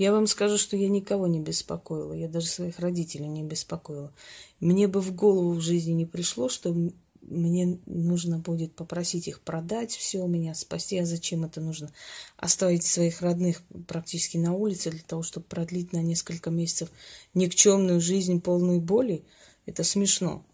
я 0.00 0.12
вам 0.12 0.26
скажу, 0.26 0.56
что 0.56 0.78
я 0.78 0.88
никого 0.88 1.26
не 1.26 1.40
беспокоила. 1.40 2.14
Я 2.14 2.26
даже 2.26 2.46
своих 2.46 2.78
родителей 2.78 3.28
не 3.28 3.42
беспокоила. 3.42 4.14
Мне 4.58 4.88
бы 4.88 5.02
в 5.02 5.14
голову 5.14 5.52
в 5.52 5.60
жизни 5.60 5.92
не 5.92 6.06
пришло, 6.06 6.48
что 6.48 6.74
мне 7.22 7.78
нужно 7.86 8.38
будет 8.38 8.74
попросить 8.74 9.28
их 9.28 9.40
продать 9.40 9.92
все 9.92 10.20
у 10.20 10.28
меня, 10.28 10.54
спасти. 10.54 10.98
А 10.98 11.06
зачем 11.06 11.44
это 11.44 11.60
нужно? 11.60 11.92
Оставить 12.36 12.84
своих 12.84 13.22
родных 13.22 13.62
практически 13.86 14.36
на 14.36 14.52
улице 14.54 14.90
для 14.90 15.02
того, 15.02 15.22
чтобы 15.22 15.46
продлить 15.46 15.92
на 15.92 16.02
несколько 16.02 16.50
месяцев 16.50 16.90
никчемную 17.34 18.00
жизнь, 18.00 18.40
полную 18.40 18.80
боли? 18.80 19.24
Это 19.66 19.84
смешно. 19.84 20.44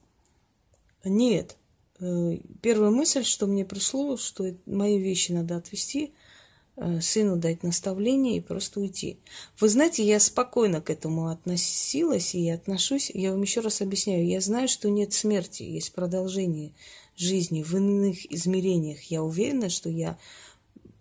Нет. 1.05 1.57
Э, 2.01 2.39
первая 2.61 2.91
мысль, 2.91 3.25
что 3.25 3.47
мне 3.47 3.65
пришло, 3.65 4.17
что 4.17 4.55
мои 4.67 4.99
вещи 4.99 5.33
надо 5.33 5.57
отвезти– 5.57 6.13
сыну 7.01 7.37
дать 7.37 7.63
наставление 7.63 8.37
и 8.37 8.41
просто 8.41 8.81
уйти. 8.81 9.19
Вы 9.59 9.69
знаете, 9.69 10.05
я 10.05 10.21
спокойно 10.21 10.83
к 10.83 10.91
этому 10.91 11.29
относилась 11.29 12.35
и 12.35 12.49
отношусь. 12.51 13.11
Я 13.15 13.33
вам 13.33 13.43
еще 13.43 13.61
раз 13.61 13.81
объясняю. 13.81 14.27
Я 14.27 14.41
знаю, 14.41 14.69
что 14.69 14.91
нет 14.91 15.13
смерти, 15.15 15.63
есть 15.63 15.93
продолжение 15.93 16.75
жизни 17.17 17.63
в 17.63 17.75
иных 17.75 18.31
измерениях. 18.31 19.03
Я 19.05 19.23
уверена, 19.23 19.71
что 19.71 19.89
я 19.89 20.19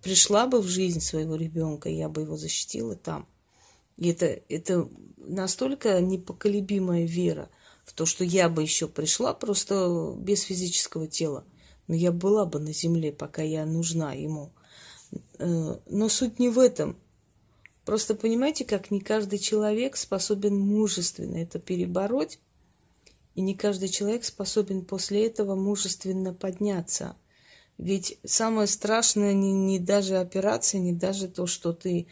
пришла 0.02 0.48
бы 0.48 0.62
в 0.62 0.68
жизнь 0.68 1.02
своего 1.02 1.36
ребенка, 1.36 1.90
я 1.90 2.08
бы 2.08 2.22
его 2.22 2.38
защитила 2.38 2.96
там. 2.96 3.28
И 3.98 4.10
это, 4.10 4.40
это 4.48 4.88
настолько 5.18 6.00
непоколебимая 6.00 7.06
вера 7.06 7.50
в 7.84 7.94
то, 7.94 8.06
что 8.06 8.24
я 8.24 8.48
бы 8.48 8.62
еще 8.62 8.88
пришла 8.88 9.34
просто 9.34 10.16
без 10.18 10.44
физического 10.44 11.08
тела. 11.08 11.44
Но 11.88 11.96
я 11.96 12.14
была 12.14 12.46
бы 12.46 12.60
на 12.60 12.74
земле, 12.74 13.12
пока 13.12 13.42
я 13.42 13.66
нужна 13.66 14.14
ему– 14.14 14.54
Э, 14.65 14.65
но 15.40 16.10
суть 16.10 16.40
не 16.40 16.50
в 16.50 16.60
этом. 16.60 16.98
Просто 17.86 18.16
понимаете, 18.16 18.66
как 18.66 18.90
не 18.90 19.00
каждый 19.00 19.38
человек 19.38 19.96
способен 19.96 20.58
мужественно 20.58 21.38
это 21.38 21.60
перебороть, 21.60 22.40
и 23.36 23.42
не 23.42 23.54
каждый 23.54 23.90
человек 23.90 24.24
способен 24.24 24.86
после 24.86 25.28
этого 25.28 25.56
мужественно 25.56 26.34
подняться. 26.34 27.16
Ведь 27.78 28.18
самое 28.26 28.68
страшное 28.68 29.34
не, 29.34 29.52
не 29.52 29.80
даже 29.80 30.18
операция, 30.18 30.80
не 30.80 30.94
даже 30.94 31.28
то, 31.28 31.46
что 31.46 31.74
ты 31.74 32.08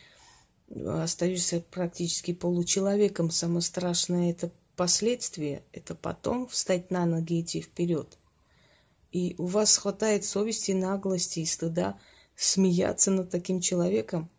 остаешься 0.86 1.63
практически 1.72 2.33
получеловеком. 2.33 3.31
Самое 3.31 3.62
страшное 3.62 4.31
это 4.31 4.51
последствия, 4.75 5.63
это 5.72 5.95
потом 5.95 6.48
встать 6.48 6.91
на 6.91 7.05
ноги 7.05 7.39
и 7.39 7.41
идти 7.41 7.62
вперед. 7.62 8.17
И 9.12 9.36
у 9.38 9.45
вас 9.45 9.77
хватает 9.77 10.25
совести, 10.25 10.72
наглости 10.72 11.39
и 11.39 11.45
стыда 11.45 12.00
смеяться 12.36 13.12
над 13.12 13.30
таким 13.30 13.60
человеком. 13.60 14.30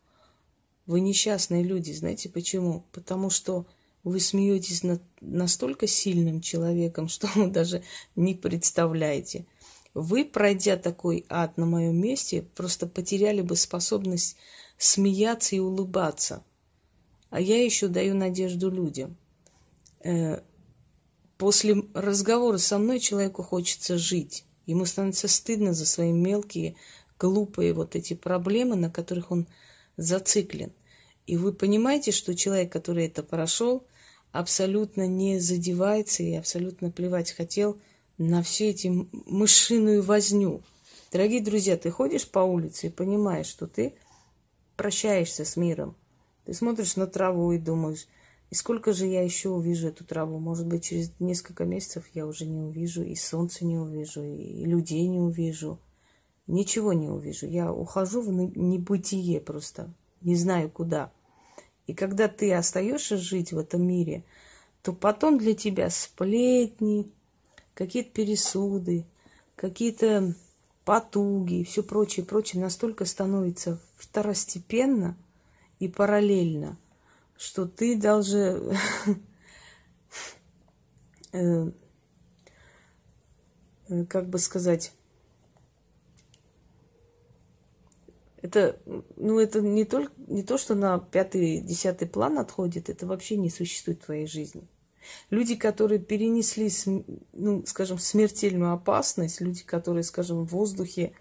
Вы 0.87 1.01
несчастные 1.01 1.63
люди, 1.63 1.93
знаете 1.93 2.29
почему? 2.29 2.85
Потому 2.93 3.31
что 3.31 3.67
вы 4.03 4.21
смеетесь 4.21 4.83
над 4.83 5.03
настолько 5.21 5.87
сильным 5.87 6.41
человеком, 6.41 7.09
что 7.09 7.29
вы 7.35 7.49
даже 7.49 7.83
не 8.17 8.35
представляете. 8.35 9.47
Вы, 9.95 10.25
пройдя 10.25 10.77
такой 10.77 11.25
ад 11.29 11.57
на 11.57 11.67
моем 11.67 11.97
месте, 11.97 12.43
просто 12.55 12.87
потеряли 12.87 13.43
бы 13.43 13.57
способность 13.57 14.37
смеяться 14.77 15.55
и 15.55 15.61
улыбаться. 15.61 16.45
А 17.31 17.41
я 17.41 17.65
еще 17.65 17.89
даю 17.89 18.15
надежду 18.15 18.71
людям. 18.71 19.17
Э, 20.05 20.41
после 21.39 21.77
разговора 21.95 22.59
со 22.59 22.79
мной 22.79 22.99
человеку 22.99 23.43
хочется 23.43 23.97
жить. 23.97 24.45
Ему 24.67 24.85
становится 24.85 25.29
стыдно 25.29 25.75
за 25.75 25.87
свои 25.87 26.13
мелкие, 26.13 26.77
глупые 27.19 27.73
вот 27.73 27.97
эти 27.97 28.15
проблемы, 28.15 28.77
на 28.77 28.91
которых 28.91 29.31
он 29.31 29.47
зациклен. 29.97 30.73
И 31.27 31.37
вы 31.37 31.53
понимаете, 31.53 32.13
что 32.13 32.35
человек, 32.35 32.73
который 32.73 33.07
это 33.07 33.23
прошел, 33.23 33.85
абсолютно 34.33 35.07
не 35.07 35.39
задевается 35.39 36.23
и 36.23 36.35
абсолютно 36.35 36.91
плевать 36.91 37.33
хотел 37.33 37.79
на 38.19 38.43
все 38.43 38.71
эти 38.71 38.93
мышиную 39.27 40.03
возню. 40.03 40.63
Дорогие 41.13 41.41
друзья, 41.41 41.77
ты 41.77 41.91
ходишь 41.91 42.29
по 42.29 42.41
улице 42.41 42.89
и 42.89 42.91
понимаешь, 42.91 43.47
что 43.47 43.67
ты 43.67 43.95
прощаешься 44.77 45.45
с 45.45 45.57
миром. 45.57 45.97
Ты 46.45 46.53
смотришь 46.53 46.97
на 46.97 47.07
траву 47.07 47.53
и 47.53 47.59
думаешь, 47.59 48.07
и 48.51 48.55
сколько 48.55 48.93
же 48.93 49.07
я 49.07 49.23
еще 49.23 49.49
увижу 49.49 49.89
эту 49.89 50.05
траву? 50.05 50.39
Может 50.39 50.67
быть, 50.67 50.85
через 50.85 51.11
несколько 51.19 51.65
месяцев 51.65 52.05
я 52.15 52.27
уже 52.27 52.47
не 52.47 52.61
увижу, 52.61 53.03
и 53.03 53.15
солнце 53.15 53.65
не 53.65 53.79
увижу, 53.79 54.23
и 54.23 54.65
людей 54.65 55.07
не 55.07 55.19
увижу. 55.19 55.79
Ничего 56.47 56.93
не 56.93 57.09
увижу. 57.09 57.47
Я 57.47 57.73
ухожу 57.73 58.21
в 58.21 58.31
небытие 58.31 59.41
просто. 59.41 59.93
Не 60.21 60.37
знаю 60.37 60.71
куда. 60.71 61.13
И 61.87 61.95
когда 61.95 62.29
ты 62.29 62.53
остаешься 62.53 63.17
жить 63.17 63.53
в 63.53 63.59
этом 63.59 63.87
мире, 63.87 64.25
то 64.83 64.93
потом 64.93 65.39
для 65.39 65.55
тебя 65.55 65.91
сплетни, 65.91 67.11
какие-то 67.75 68.11
пересуды, 68.11 69.07
какие-то 69.57 70.35
потуги 70.85 71.65
все 71.65 71.83
прочее, 71.83 72.25
прочее 72.25 72.63
настолько 72.63 73.05
становится 73.05 73.81
второстепенно 73.97 75.17
и 75.79 75.89
параллельно, 75.89 76.79
что 77.37 77.67
ты 77.67 77.99
даже 77.99 78.77
э, 81.33 81.71
э, 83.89 84.05
как 84.07 84.29
бы 84.29 84.39
сказать, 84.39 84.93
это, 88.45 88.79
ну, 89.17 89.39
это 89.39 89.63
не, 89.63 89.87
только, 89.87 90.13
не 90.27 90.43
то, 90.43 90.59
что 90.59 90.75
на 90.75 90.99
пятый, 90.99 91.61
десятый 91.61 92.07
план 92.07 92.39
отходит, 92.39 92.91
это 92.91 93.07
вообще 93.07 93.39
не 93.39 93.49
существует 93.49 94.03
в 94.03 94.05
твоей 94.05 94.27
жизни. 94.27 94.69
Люди, 95.31 95.55
которые 95.57 95.99
перенесли, 95.99 96.71
ну, 97.33 97.65
скажем, 97.65 97.99
смертельную 97.99 98.75
опасность, 98.75 99.41
люди, 99.41 99.65
которые, 99.65 100.03
скажем, 100.03 100.45
в 100.45 100.51
воздухе 100.51 101.15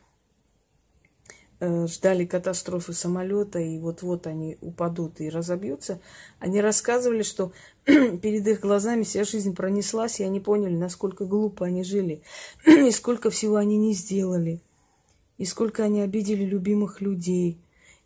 э, 1.61 1.87
ждали 1.87 2.25
катастрофы 2.25 2.91
самолета, 2.91 3.59
и 3.59 3.79
вот-вот 3.79 4.27
они 4.27 4.57
упадут 4.59 5.21
и 5.21 5.29
разобьются, 5.29 6.01
они 6.39 6.59
рассказывали, 6.59 7.23
что 7.23 7.53
перед 7.85 8.45
их 8.45 8.59
глазами 8.59 9.03
вся 9.03 9.23
жизнь 9.23 9.55
пронеслась, 9.55 10.19
и 10.19 10.25
они 10.25 10.41
поняли, 10.41 10.75
насколько 10.75 11.23
глупо 11.23 11.67
они 11.67 11.85
жили, 11.85 12.21
и 12.65 12.91
сколько 12.91 13.29
всего 13.29 13.55
они 13.55 13.77
не 13.77 13.93
сделали, 13.93 14.61
и 15.37 15.45
сколько 15.45 15.83
они 15.83 16.01
обидели 16.01 16.43
любимых 16.43 17.01
людей, 17.01 17.59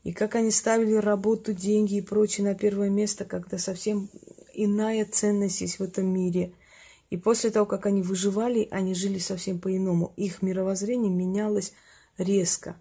и 0.04 0.14
как 0.14 0.36
они 0.36 0.52
ставили 0.52 0.94
работу, 0.94 1.54
деньги 1.54 1.96
и 1.96 2.02
прочее 2.02 2.48
на 2.48 2.56
первое 2.56 2.90
место, 2.90 3.26
когда 3.26 3.58
совсем 3.58 4.10
иная 4.54 5.06
ценность 5.06 5.62
есть 5.62 5.80
в 5.80 5.84
этом 5.84 6.08
мире. 6.08 6.54
И 7.10 7.18
после 7.18 7.52
того, 7.52 7.66
как 7.66 7.86
они 7.86 8.02
выживали, 8.02 8.68
они 8.72 8.94
жили 8.94 9.20
совсем 9.20 9.60
по-иному. 9.60 10.14
Их 10.16 10.42
мировоззрение 10.42 11.12
менялось 11.12 11.74
резко. 12.18 12.80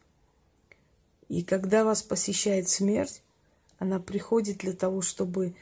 И 1.28 1.42
когда 1.42 1.84
вас 1.84 2.02
посещает 2.02 2.68
смерть, 2.68 3.22
она 3.78 3.98
приходит 3.98 4.58
для 4.58 4.72
того, 4.72 5.02
чтобы 5.02 5.54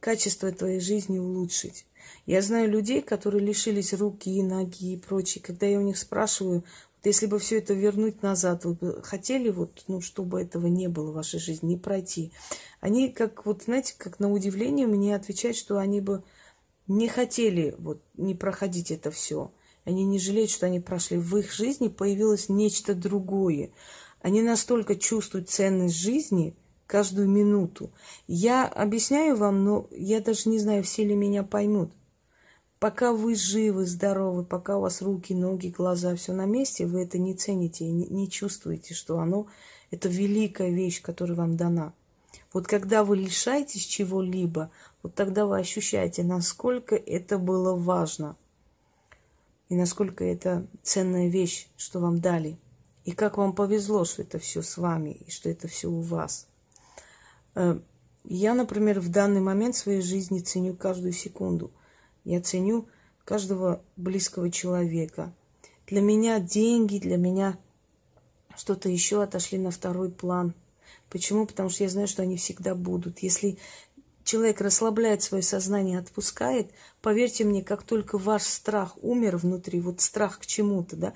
качество 0.00 0.50
твоей 0.50 0.80
жизни 0.80 1.18
улучшить. 1.18 1.86
Я 2.26 2.42
знаю 2.42 2.70
людей, 2.70 3.02
которые 3.02 3.44
лишились 3.44 3.92
руки, 3.92 4.42
ноги 4.42 4.94
и 4.94 4.96
прочее. 4.96 5.42
Когда 5.44 5.66
я 5.66 5.78
у 5.78 5.82
них 5.82 5.96
спрашиваю, 5.96 6.64
если 7.04 7.26
бы 7.26 7.38
все 7.38 7.58
это 7.58 7.74
вернуть 7.74 8.22
назад, 8.22 8.64
вы 8.64 8.74
бы 8.74 9.02
хотели, 9.02 9.50
вот, 9.50 9.84
ну, 9.88 10.00
чтобы 10.00 10.40
этого 10.40 10.66
не 10.66 10.88
было 10.88 11.10
в 11.10 11.14
вашей 11.14 11.40
жизни, 11.40 11.70
не 11.70 11.76
пройти. 11.76 12.32
Они, 12.80 13.08
как 13.08 13.44
вот, 13.44 13.64
знаете, 13.64 13.94
как 13.96 14.20
на 14.20 14.30
удивление 14.30 14.86
мне 14.86 15.16
отвечают, 15.16 15.56
что 15.56 15.78
они 15.78 16.00
бы 16.00 16.22
не 16.86 17.08
хотели 17.08 17.74
вот 17.78 18.02
не 18.14 18.34
проходить 18.34 18.90
это 18.90 19.10
все. 19.10 19.52
Они 19.84 20.04
не 20.04 20.18
жалеют, 20.18 20.50
что 20.50 20.66
они 20.66 20.80
прошли. 20.80 21.16
В 21.16 21.36
их 21.36 21.52
жизни 21.52 21.88
появилось 21.88 22.48
нечто 22.48 22.94
другое. 22.94 23.72
Они 24.20 24.42
настолько 24.42 24.94
чувствуют 24.94 25.50
ценность 25.50 25.96
жизни 25.96 26.54
каждую 26.86 27.28
минуту. 27.28 27.90
Я 28.28 28.66
объясняю 28.66 29.36
вам, 29.36 29.64
но 29.64 29.88
я 29.90 30.20
даже 30.20 30.48
не 30.48 30.58
знаю, 30.58 30.84
все 30.84 31.04
ли 31.04 31.16
меня 31.16 31.42
поймут. 31.42 31.92
Пока 32.82 33.12
вы 33.12 33.36
живы, 33.36 33.86
здоровы, 33.86 34.42
пока 34.42 34.76
у 34.76 34.80
вас 34.80 35.02
руки, 35.02 35.34
ноги, 35.34 35.68
глаза, 35.68 36.16
все 36.16 36.32
на 36.32 36.46
месте, 36.46 36.84
вы 36.84 37.04
это 37.04 37.16
не 37.16 37.36
цените 37.36 37.84
и 37.84 37.92
не, 37.92 38.28
чувствуете, 38.28 38.92
что 38.92 39.20
оно– 39.20 39.46
это 39.92 40.08
великая 40.08 40.70
вещь, 40.70 41.00
которая 41.00 41.36
вам 41.36 41.56
дана. 41.56 41.92
Вот 42.52 42.66
когда 42.66 43.04
вы 43.04 43.18
лишаетесь 43.18 43.86
чего-либо, 43.86 44.72
вот 45.04 45.14
тогда 45.14 45.46
вы 45.46 45.60
ощущаете, 45.60 46.24
насколько 46.24 46.96
это 46.96 47.38
было 47.38 47.76
важно 47.76 48.34
и 49.68 49.76
насколько 49.76 50.24
это 50.24 50.66
ценная 50.82 51.28
вещь, 51.28 51.68
что 51.76 52.00
вам 52.00 52.20
дали. 52.20 52.58
И 53.04 53.12
как 53.12 53.38
вам 53.38 53.52
повезло, 53.52 54.04
что 54.04 54.22
это 54.22 54.40
все 54.40 54.60
с 54.60 54.76
вами 54.76 55.10
и 55.24 55.30
что 55.30 55.48
это 55.48 55.68
все 55.68 55.86
у 55.86 56.00
вас. 56.00 56.48
Э, 57.54 57.78
я, 58.24 58.54
например, 58.54 58.98
в 58.98 59.08
данный 59.08 59.40
момент 59.40 59.76
своей 59.76 60.02
жизни 60.02 60.40
ценю 60.40 60.74
каждую 60.74 61.12
секунду– 61.12 61.70
я 62.24 62.40
ценю 62.40 62.86
каждого 63.24 63.82
близкого 63.96 64.50
человека. 64.50 65.32
Для 65.86 66.00
меня 66.00 66.40
деньги, 66.40 66.98
для 66.98 67.16
меня 67.16 67.58
что-то 68.56 68.88
еще 68.88 69.22
отошли 69.22 69.58
на 69.58 69.70
второй 69.70 70.10
план. 70.10 70.54
Почему? 71.10 71.46
Потому 71.46 71.68
что 71.68 71.84
я 71.84 71.90
знаю, 71.90 72.08
что 72.08 72.22
они 72.22 72.36
всегда 72.36 72.74
будут. 72.74 73.20
Если 73.20 73.58
человек 74.24 74.60
расслабляет 74.60 75.22
свое 75.22 75.42
сознание, 75.42 75.98
отпускает, 75.98 76.70
поверьте 77.00 77.44
мне, 77.44 77.62
как 77.62 77.82
только 77.82 78.18
ваш 78.18 78.42
страх 78.42 78.96
умер 79.02 79.36
внутри, 79.38 79.80
вот 79.80 80.00
страх 80.00 80.38
к 80.38 80.46
чему-то, 80.46 80.96
да, 80.96 81.14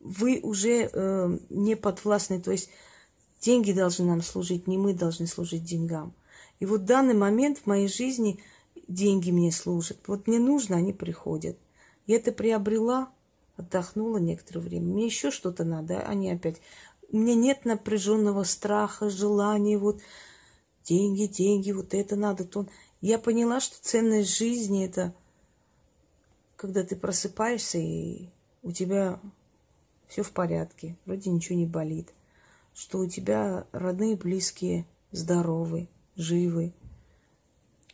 вы 0.00 0.40
уже 0.42 0.88
э, 0.92 1.38
не 1.50 1.74
подвластны, 1.74 2.40
то 2.40 2.52
есть 2.52 2.70
деньги 3.40 3.72
должны 3.72 4.06
нам 4.06 4.22
служить, 4.22 4.66
не 4.66 4.78
мы 4.78 4.94
должны 4.94 5.26
служить 5.26 5.64
деньгам. 5.64 6.14
И 6.60 6.66
вот 6.66 6.84
данный 6.84 7.14
момент 7.14 7.58
в 7.58 7.66
моей 7.66 7.88
жизни– 7.88 8.40
деньги 8.88 9.30
мне 9.30 9.52
служат. 9.52 9.98
Вот 10.06 10.26
мне 10.26 10.38
нужно, 10.38 10.76
они 10.76 10.92
приходят. 10.92 11.56
Я 12.06 12.16
это 12.16 12.32
приобрела, 12.32 13.12
отдохнула 13.56 14.16
некоторое 14.16 14.60
время. 14.60 14.86
Мне 14.86 15.06
еще 15.06 15.30
что-то 15.30 15.64
надо, 15.64 16.00
а 16.00 16.08
они 16.08 16.30
опять. 16.30 16.60
У 17.10 17.18
меня 17.18 17.34
нет 17.34 17.64
напряженного 17.64 18.42
страха, 18.44 19.10
желания, 19.10 19.78
вот 19.78 20.00
деньги, 20.84 21.26
деньги, 21.26 21.70
вот 21.72 21.94
это 21.94 22.16
надо, 22.16 22.44
то. 22.44 22.66
Я 23.00 23.18
поняла, 23.18 23.60
что 23.60 23.76
ценность 23.80 24.36
жизни 24.36 24.84
это 24.84 25.14
когда 26.58 26.82
ты 26.82 26.96
просыпаешься 26.96 27.78
и 27.78 28.28
у 28.62 28.72
тебя 28.72 29.20
все 30.08 30.22
в 30.22 30.32
порядке, 30.32 30.96
вроде 31.06 31.30
ничего 31.30 31.56
не 31.56 31.66
болит, 31.66 32.12
что 32.74 32.98
у 32.98 33.06
тебя 33.06 33.64
родные, 33.70 34.16
близкие, 34.16 34.84
здоровы, 35.12 35.88
живы, 36.16 36.72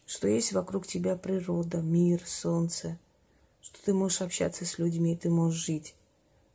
что 0.06 0.28
есть 0.28 0.52
вокруг 0.52 0.86
тебя 0.86 1.16
природа, 1.16 1.78
мир, 1.78 2.22
солнце, 2.26 2.98
что 3.60 3.82
ты 3.82 3.94
можешь 3.94 4.20
общаться 4.20 4.64
с 4.64 4.78
людьми, 4.78 5.16
ты 5.16 5.30
можешь 5.30 5.64
жить. 5.64 5.94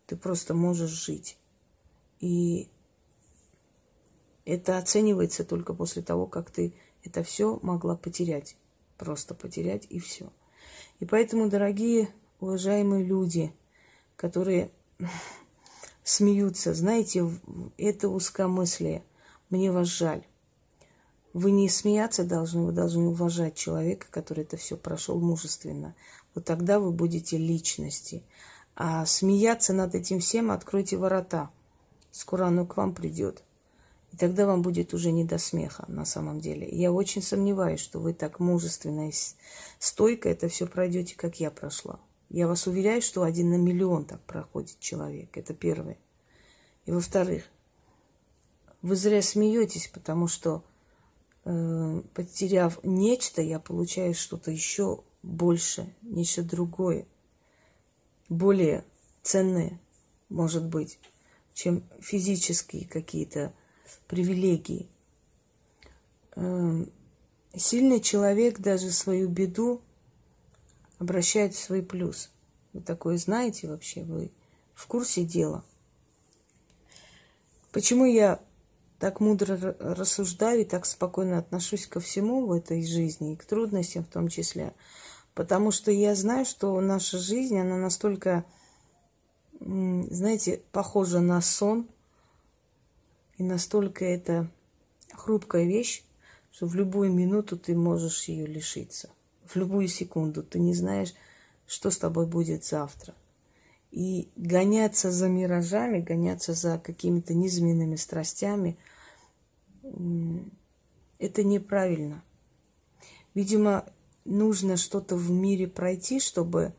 Ты 0.05 0.15
просто 0.15 0.53
можешь 0.53 0.91
жить. 0.91 1.37
И 2.19 2.69
Это 4.45 4.77
оценивается 4.77 5.43
только 5.43 5.73
после 5.73 6.01
того, 6.01 6.25
как 6.25 6.49
ты 6.49 6.73
это 7.03 7.23
все 7.23 7.59
могла 7.61 7.95
потерять. 7.95 8.57
Просто 8.97 9.35
потерять 9.35 9.85
и 9.89 9.99
все. 9.99 10.31
И 10.99 11.05
поэтому, 11.05 11.49
дорогие, 11.49 12.09
уважаемые 12.39 13.05
люди, 13.05 13.53
которые 14.15 14.71
смеются, 16.03 16.73
знаете, 16.73 17.29
это 17.77 18.09
узкомыслие. 18.09 19.03
Мне 19.49 19.71
вас 19.71 19.87
жаль. 19.87 20.25
Вы 21.39 21.51
не 21.51 21.69
смеяться 21.69 22.25
должны, 22.25 22.63
вы 22.63 22.73
должны 22.73 23.07
уважать 23.07 23.55
человека, 23.55 24.07
который 24.11 24.43
это 24.43 24.57
все 24.57 24.75
прошел 24.75 25.21
мужественно. 25.21 25.95
Вот 26.35 26.43
тогда 26.43 26.81
вы 26.81 26.91
будете 26.91 27.37
личности. 27.37 28.23
А 28.75 29.05
смеяться 29.05 29.71
над 29.71 29.95
этим 29.95 30.19
всем 30.19 30.51
откройте 30.51 30.97
ворота. 30.97 31.49
Скоро 32.11 32.47
оно 32.47 32.65
к 32.65 32.75
вам 32.75 32.93
придет. 32.93 33.41
И 34.11 34.17
тогда 34.17 34.45
вам 34.47 34.61
будет 34.61 34.93
уже 34.93 35.13
не 35.13 35.23
до 35.23 35.37
смеха 35.37 35.85
на 35.87 36.03
самом 36.03 36.41
деле. 36.41 36.67
Я 36.69 36.91
очень 36.91 37.21
сомневаюсь, 37.21 37.79
что 37.79 37.99
вы 37.99 38.13
так 38.13 38.41
мужественно 38.41 39.07
и 39.07 39.13
стойко 39.79 40.27
это 40.27 40.49
все 40.49 40.67
пройдете, 40.67 41.15
как 41.15 41.39
я 41.39 41.51
прошла. 41.51 42.01
Я 42.27 42.49
вас 42.49 42.67
уверяю, 42.67 43.01
что 43.01 43.23
один 43.23 43.51
на 43.51 43.55
миллион 43.55 44.03
так 44.03 44.19
проходит 44.23 44.77
человек. 44.81 45.37
Это 45.37 45.53
первое. 45.53 45.99
И 46.85 46.91
во-вторых, 46.91 47.45
вы 48.81 48.97
зря 48.97 49.21
смеетесь, 49.21 49.87
потому 49.87 50.27
что 50.27 50.65
потеряв 52.13 52.79
нечто, 52.83 53.41
я 53.41 53.59
получаю 53.59 54.13
что-то 54.13 54.51
еще 54.51 55.03
больше, 55.23 55.93
нечто 56.01 56.43
другое, 56.43 57.07
более 58.27 58.85
ценное, 59.23 59.79
может 60.29 60.65
быть, 60.65 60.99
чем 61.53 61.83
физические 61.99 62.87
какие-то 62.87 63.53
привилегии. 64.07 64.87
Эм, 66.35 66.91
сильный 67.55 67.99
человек 67.99 68.59
даже 68.59 68.91
свою 68.91 69.27
беду 69.27 69.81
обращает 70.99 71.55
в 71.55 71.59
свой 71.59 71.81
плюс. 71.81 72.29
Вы 72.73 72.81
такое 72.81 73.17
знаете 73.17 73.67
вообще? 73.67 74.03
Вы 74.03 74.31
в 74.75 74.85
курсе 74.85 75.23
дела? 75.23 75.65
Почему 77.71 78.05
я 78.05 78.39
так 78.99 79.19
мудро 79.19 79.75
рассуждаю 79.79 80.61
и 80.61 80.65
так 80.65 80.85
спокойно 80.85 81.37
отношусь 81.37 81.87
ко 81.87 81.99
всему 81.99 82.45
в 82.45 82.51
этой 82.51 82.85
жизни, 82.85 83.33
и 83.33 83.35
к 83.35 83.45
трудностям 83.45 84.03
в 84.03 84.09
том 84.09 84.27
числе? 84.27 84.73
Потому 85.33 85.71
что 85.71 85.91
я 85.91 86.15
знаю, 86.15 86.45
что 86.45 86.79
наша 86.81 87.17
жизнь, 87.17 87.57
она 87.57 87.77
настолько, 87.77 88.43
знаете, 89.59 90.61
похожа 90.71 91.19
на 91.19 91.41
сон– 91.41 91.87
и 93.39 93.43
настолько 93.43 94.03
это 94.03 94.51
хрупкая 95.13 95.63
вещь, 95.63 96.03
что 96.51 96.67
в 96.67 96.75
любую 96.75 97.11
минуту 97.11 97.57
ты 97.57 97.73
можешь 97.73 98.25
ее 98.25 98.45
лишиться. 98.45 99.09
В 99.45 99.55
любую 99.55 99.87
секунду 99.87 100.43
ты 100.43 100.59
не 100.59 100.73
знаешь, 100.73 101.13
что 101.65 101.89
с 101.89 101.97
тобой 101.97 102.27
будет 102.27 102.65
завтра. 102.65 103.15
И 103.91 104.29
гоняться 104.35 105.11
за 105.11 105.27
миражами, 105.27 105.99
гоняться 105.99 106.53
за 106.53 106.77
какими-то 106.77 107.33
низменными 107.33 107.95
страстями, 107.95 108.77
это 111.17 111.43
неправильно. 111.43 112.23
Видимо, 113.33 113.85
нужно 114.25 114.77
что-то 114.77 115.15
в 115.15 115.31
мире 115.31 115.67
пройти, 115.67 116.19
чтобы 116.19 116.73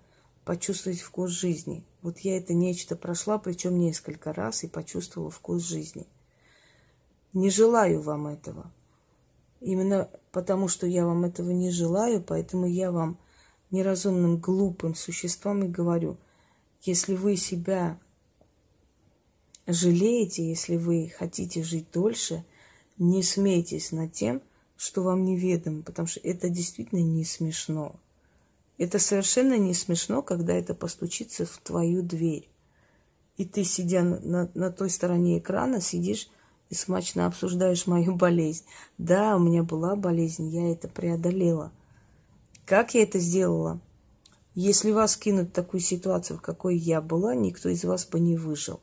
почувствовать 0.44 1.00
вкус 1.00 1.30
жизни. 1.30 1.84
Вот 2.02 2.18
я 2.20 2.36
это 2.36 2.54
нечто 2.54 2.96
прошла, 2.96 3.38
причем 3.38 3.78
несколько 3.78 4.32
раз, 4.32 4.64
и 4.64 4.68
почувствовала 4.68 5.30
вкус 5.30 5.62
жизни– 5.62 6.06
не 7.32 7.50
желаю 7.50 8.00
вам 8.00 8.26
этого. 8.26 8.70
Именно 9.60 10.08
потому, 10.32 10.68
что 10.68 10.86
я 10.86 11.06
вам 11.06 11.24
этого 11.24 11.50
не 11.50 11.70
желаю, 11.70 12.22
поэтому 12.22 12.66
я 12.66 12.90
вам, 12.90 13.18
неразумным, 13.70 14.38
глупым 14.38 14.94
существам, 14.94 15.64
и 15.64 15.68
говорю, 15.68 16.16
если 16.82 17.14
вы 17.14 17.36
себя 17.36 17.98
жалеете, 19.66 20.48
если 20.48 20.76
вы 20.76 21.12
хотите 21.16 21.62
жить 21.62 21.90
дольше, 21.92 22.44
не 22.98 23.22
смейтесь 23.22 23.92
над 23.92 24.12
тем, 24.12 24.42
что 24.76 25.02
вам 25.02 25.24
неведомо, 25.24 25.82
потому 25.82 26.08
что 26.08 26.20
это 26.20 26.48
действительно 26.48 27.00
не 27.00 27.24
смешно. 27.24 27.96
Это 28.78 28.98
совершенно 28.98 29.58
не 29.58 29.74
смешно, 29.74 30.22
когда 30.22 30.54
это 30.54 30.74
постучится 30.74 31.44
в 31.44 31.58
твою 31.58 32.02
дверь. 32.02 32.48
И 33.36 33.44
ты, 33.44 33.64
сидя 33.64 34.02
на, 34.02 34.50
на 34.54 34.70
той 34.70 34.88
стороне 34.90 35.38
экрана, 35.38 35.80
сидишь 35.80 36.30
и 36.70 36.74
смачно 36.74 37.26
обсуждаешь 37.26 37.86
мою 37.86 38.14
болезнь. 38.14 38.64
Да, 38.96 39.36
у 39.36 39.38
меня 39.38 39.62
была 39.62 39.96
болезнь, 39.96 40.48
я 40.48 40.72
это 40.72 40.88
преодолела. 40.88 41.72
Как 42.64 42.94
я 42.94 43.02
это 43.02 43.18
сделала? 43.18 43.80
Если 44.62 44.90
вас 44.90 45.16
кинуть 45.16 45.48
в 45.48 45.52
такую 45.52 45.80
ситуацию, 45.80 46.36
в 46.36 46.42
какой 46.42 46.76
я 46.76 47.00
была, 47.00 47.34
никто 47.34 47.70
из 47.70 47.82
вас 47.82 48.04
бы 48.04 48.20
не 48.20 48.36
выжил. 48.36 48.80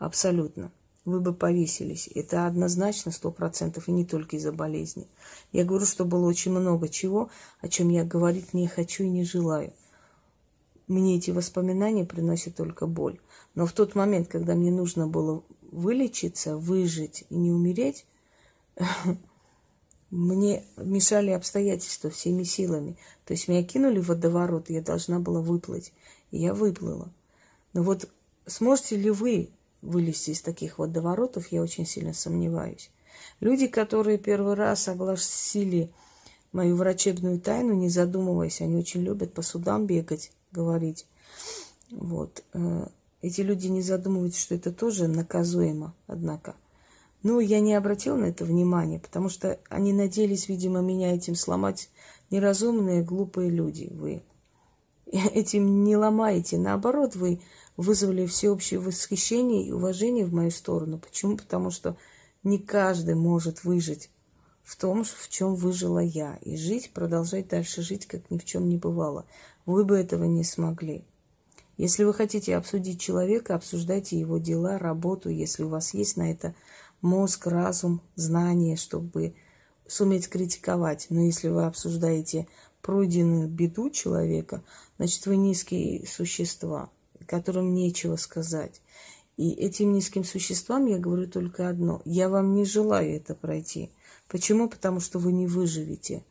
Абсолютно. 0.00 0.72
Вы 1.04 1.20
бы 1.20 1.32
повесились. 1.32 2.10
Это 2.12 2.48
однозначно, 2.48 3.12
сто 3.12 3.30
процентов, 3.30 3.86
и 3.86 3.92
не 3.92 4.04
только 4.04 4.34
из-за 4.34 4.50
болезни. 4.50 5.06
Я 5.52 5.64
говорю, 5.64 5.86
что 5.86 6.04
было 6.04 6.26
очень 6.26 6.50
много 6.50 6.88
чего, 6.88 7.30
о 7.60 7.68
чем 7.68 7.90
я 7.90 8.02
говорить 8.02 8.54
не 8.54 8.66
хочу 8.66 9.04
и 9.04 9.08
не 9.08 9.22
желаю. 9.22 9.72
Мне 10.88 11.16
эти 11.16 11.30
воспоминания 11.30 12.04
приносят 12.04 12.56
только 12.56 12.88
боль. 12.88 13.20
Но 13.54 13.66
в 13.66 13.72
тот 13.72 13.94
момент, 13.94 14.26
когда 14.26 14.56
мне 14.56 14.72
нужно 14.72 15.06
было 15.06 15.44
вылечиться, 15.70 16.56
выжить 16.56 17.24
и 17.30 17.36
не 17.36 17.52
умереть, 17.52 18.04
мне 20.10 20.64
мешали 20.76 21.30
обстоятельства 21.30 22.10
всеми 22.10 22.42
силами. 22.42 22.96
То 23.24 23.32
есть 23.32 23.48
меня 23.48 23.62
кинули 23.62 24.00
в 24.00 24.08
водоворот, 24.08 24.70
и 24.70 24.74
я 24.74 24.82
должна 24.82 25.20
была 25.20 25.40
выплыть. 25.40 25.92
И 26.30 26.38
я 26.38 26.54
выплыла. 26.54 27.10
Но 27.72 27.82
вот 27.82 28.08
сможете 28.46 28.96
ли 28.96 29.10
вы 29.10 29.50
вылезти 29.82 30.30
из 30.30 30.42
таких 30.42 30.78
водоворотов, 30.78 31.52
я 31.52 31.62
очень 31.62 31.86
сильно 31.86 32.12
сомневаюсь. 32.12 32.90
Люди, 33.40 33.66
которые 33.66 34.18
первый 34.18 34.54
раз 34.54 34.88
огласили 34.88 35.90
мою 36.52 36.76
врачебную 36.76 37.40
тайну, 37.40 37.74
не 37.74 37.88
задумываясь, 37.88 38.60
они 38.60 38.76
очень 38.76 39.02
любят 39.02 39.32
по 39.32 39.42
судам 39.42 39.86
бегать, 39.86 40.32
говорить. 40.52 41.06
Вот. 41.90 42.42
Э, 42.52 42.88
эти 43.22 43.40
люди 43.42 43.68
не 43.68 43.82
задумываются, 43.82 44.40
что 44.40 44.54
это 44.54 44.72
тоже 44.72 45.06
наказуемо, 45.06 45.94
однако. 46.06 46.56
Но 47.22 47.40
я 47.40 47.60
не 47.60 47.74
обратил 47.74 48.16
на 48.16 48.26
это 48.26 48.44
внимания, 48.44 48.98
потому 48.98 49.28
что 49.28 49.58
они 49.68 49.92
надеялись, 49.92 50.48
видимо, 50.48 50.80
меня 50.80 51.14
этим 51.14 51.34
сломать. 51.34 51.90
Неразумные, 52.30 53.02
глупые 53.02 53.50
люди 53.50 53.88
вы. 53.90 54.22
Этим 55.34 55.82
не 55.84 55.96
ломаете. 55.96 56.56
Наоборот, 56.56 57.16
вы 57.16 57.40
вызвали 57.76 58.26
всеобщее 58.26 58.78
восхищение 58.78 59.66
и 59.66 59.72
уважение 59.72 60.24
в 60.24 60.32
мою 60.32 60.50
сторону. 60.50 60.98
Почему? 60.98 61.36
Потому 61.36 61.70
что 61.70 61.96
не 62.44 62.58
каждый 62.58 63.16
может 63.16 63.64
выжить 63.64 64.10
в 64.62 64.76
том, 64.76 65.02
в 65.04 65.28
чем 65.28 65.56
выжила 65.56 65.98
я. 65.98 66.38
И 66.42 66.56
жить, 66.56 66.92
продолжать 66.92 67.48
дальше 67.48 67.82
жить, 67.82 68.06
как 68.06 68.30
ни 68.30 68.38
в 68.38 68.44
чем 68.44 68.68
не 68.68 68.76
бывало. 68.76 69.26
Вы 69.66 69.84
бы 69.84 69.98
этого 69.98 70.24
не 70.24 70.44
смогли. 70.44 71.04
Если 71.76 72.04
вы 72.04 72.12
хотите 72.12 72.56
обсудить 72.56 73.00
человека, 73.00 73.54
обсуждайте 73.54 74.18
его 74.20 74.38
дела, 74.38 74.78
работу, 74.78 75.30
если 75.30 75.62
у 75.62 75.68
вас 75.68 75.94
есть 75.94 76.16
на 76.16 76.30
это 76.30 76.54
мозг, 77.02 77.46
разум, 77.46 78.00
знания, 78.14 78.76
чтобы 78.76 79.34
суметь 79.86 80.28
критиковать. 80.28 81.06
Но 81.10 81.20
если 81.20 81.48
вы 81.48 81.64
обсуждаете 81.64 82.46
пройденную 82.82 83.48
беду 83.48 83.90
человека, 83.90 84.62
значит, 84.98 85.26
вы 85.26 85.36
низкие 85.36 86.06
существа, 86.06 86.90
которым 87.26 87.74
нечего 87.74 88.16
сказать. 88.16 88.80
И 89.36 89.52
этим 89.52 89.92
низким 89.92 90.24
существам 90.24 90.86
я 90.86 90.98
говорю 90.98 91.26
только 91.26 91.68
одно. 91.68 92.02
Я 92.04 92.28
вам 92.28 92.54
не 92.54 92.64
желаю 92.64 93.16
это 93.16 93.34
пройти. 93.34 93.90
Почему? 94.28 94.68
Потому 94.68 95.00
что 95.00 95.18
вы 95.18 95.32
не 95.32 95.46
выживете. 95.46 96.24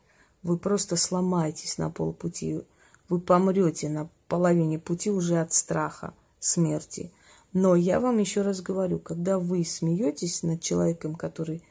Вы 0.43 0.57
просто 0.57 0.95
сломаетесь 0.95 1.77
на 1.77 1.89
полпути. 1.89 2.61
Вы 3.09 3.19
помрете 3.19 3.89
на 3.89 4.09
половине 4.27 4.77
пути 4.77 5.09
уже 5.09 5.39
от 5.39 5.53
страха 5.53 6.13
смерти. 6.39 7.11
Но 7.53 7.75
я 7.75 7.99
вам 7.99 8.19
еще 8.19 8.41
раз 8.41 8.61
говорю, 8.61 8.99
когда 8.99 9.39
вы 9.39 9.65
смеетесь 9.65 10.43
над 10.43 10.61
человеком, 10.61 11.15
который 11.15 11.63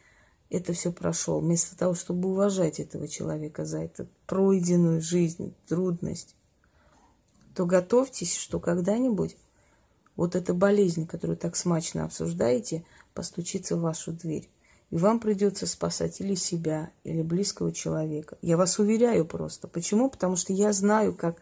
это 0.51 0.73
все 0.73 0.93
прошел, 0.93 1.41
вместо 1.41 1.77
того, 1.77 1.95
чтобы 1.95 2.31
уважать 2.31 2.81
этого 2.81 3.07
человека 3.07 3.65
за 3.65 3.83
эту 3.83 4.09
пройденную 4.27 5.01
жизнь, 5.01 5.55
трудность, 5.69 6.35
то 7.55 7.67
готовьтесь, 7.67 8.37
что 8.37 8.59
когда-нибудь 8.61 9.37
вот 10.17 10.35
эта 10.35 10.55
болезнь, 10.55 11.07
которую 11.07 11.37
так 11.37 11.55
смачно 11.55 12.05
обсуждаете, 12.05 12.85
постучится 13.15 13.77
в 13.77 13.81
вашу 13.81 14.13
дверь. 14.13 14.49
И 14.91 14.97
вам 14.97 15.21
придется 15.21 15.67
спасать 15.67 16.21
или 16.21 16.35
себя, 16.35 16.91
или 17.05 17.21
близкого 17.21 17.73
человека. 17.73 18.39
Я 18.41 18.57
вас 18.57 18.79
уверяю 18.79 19.27
просто. 19.27 19.69
Почему? 19.69 20.09
Потому 20.09 20.37
что 20.37 20.53
я 20.53 20.73
знаю, 20.73 21.15
как 21.15 21.37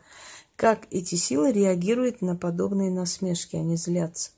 как 0.56 0.86
эти 0.90 1.14
силы 1.16 1.52
реагируют 1.52 2.22
на 2.22 2.34
подобные 2.34 2.90
насмешки, 2.90 3.56
они 3.56 3.76
злятся. 3.76 4.30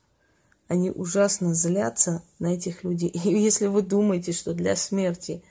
они 0.67 0.91
ужасно 0.91 1.55
злятся 1.55 2.23
на 2.39 2.55
этих 2.55 2.85
людей. 2.85 3.09
И 3.25 3.39
если 3.39 3.69
вы 3.69 3.83
думаете, 3.83 4.33
что 4.33 4.53
для 4.53 4.77
смерти, 4.77 5.43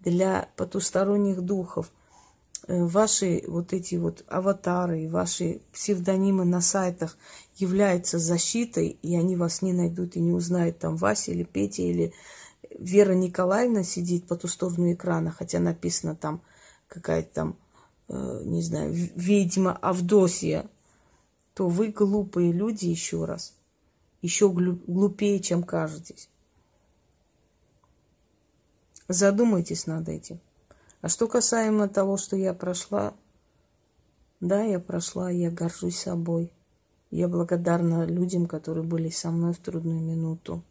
для 0.00 0.48
потусторонних 0.56 1.42
духов 1.42 1.92
э, 2.66 2.82
ваши 2.84 3.44
вот 3.46 3.72
эти 3.72 3.94
вот 3.94 4.24
аватары, 4.26 5.08
ваши 5.08 5.60
псевдонимы 5.72 6.44
на 6.44 6.60
сайтах 6.60 7.16
являются 7.56 8.18
защитой, 8.18 8.88
и 8.88 9.16
они 9.16 9.36
вас 9.36 9.62
не 9.62 9.72
найдут 9.72 10.16
и 10.16 10.20
не 10.20 10.32
узнают, 10.32 10.78
там 10.78 10.96
Вася 10.96 11.30
или 11.30 11.44
Петя 11.44 11.82
или 11.82 12.12
Вера 12.76 13.12
Николаевна 13.12 13.84
сидит 13.84 14.26
по 14.26 14.36
ту 14.36 14.48
сторону 14.48 14.92
экрана, 14.92 15.30
хотя 15.30 15.60
написано 15.60 16.16
там 16.16 16.42
какая-то 16.88 17.30
там, 17.32 17.56
не 18.08 18.62
знаю, 18.62 18.92
ведьма 18.92 19.72
Авдосия, 19.72 20.68
то 21.54 21.68
вы 21.68 21.88
глупые 21.88 22.52
люди 22.52 22.86
еще 22.86 23.24
раз. 23.24 23.54
Еще 24.22 24.48
глупее, 24.48 25.40
чем 25.40 25.62
кажетесь. 25.62 26.28
Задумайтесь 29.08 29.86
над 29.86 30.08
этим. 30.08 30.40
А 31.02 31.08
что 31.08 31.28
касаемо 31.28 31.88
того, 31.88 32.16
что 32.16 32.36
я 32.36 32.54
прошла, 32.54 33.14
да, 34.40 34.62
я 34.62 34.80
прошла, 34.80 35.30
я 35.30 35.50
горжусь 35.50 35.98
собой. 35.98 36.50
Я 37.10 37.28
благодарна 37.28 38.04
людям, 38.06 38.46
которые 38.46 38.84
были 38.84 39.08
со 39.08 39.30
мной 39.30 39.52
в 39.52 39.58
трудную 39.58 40.00
минуту. 40.00 40.62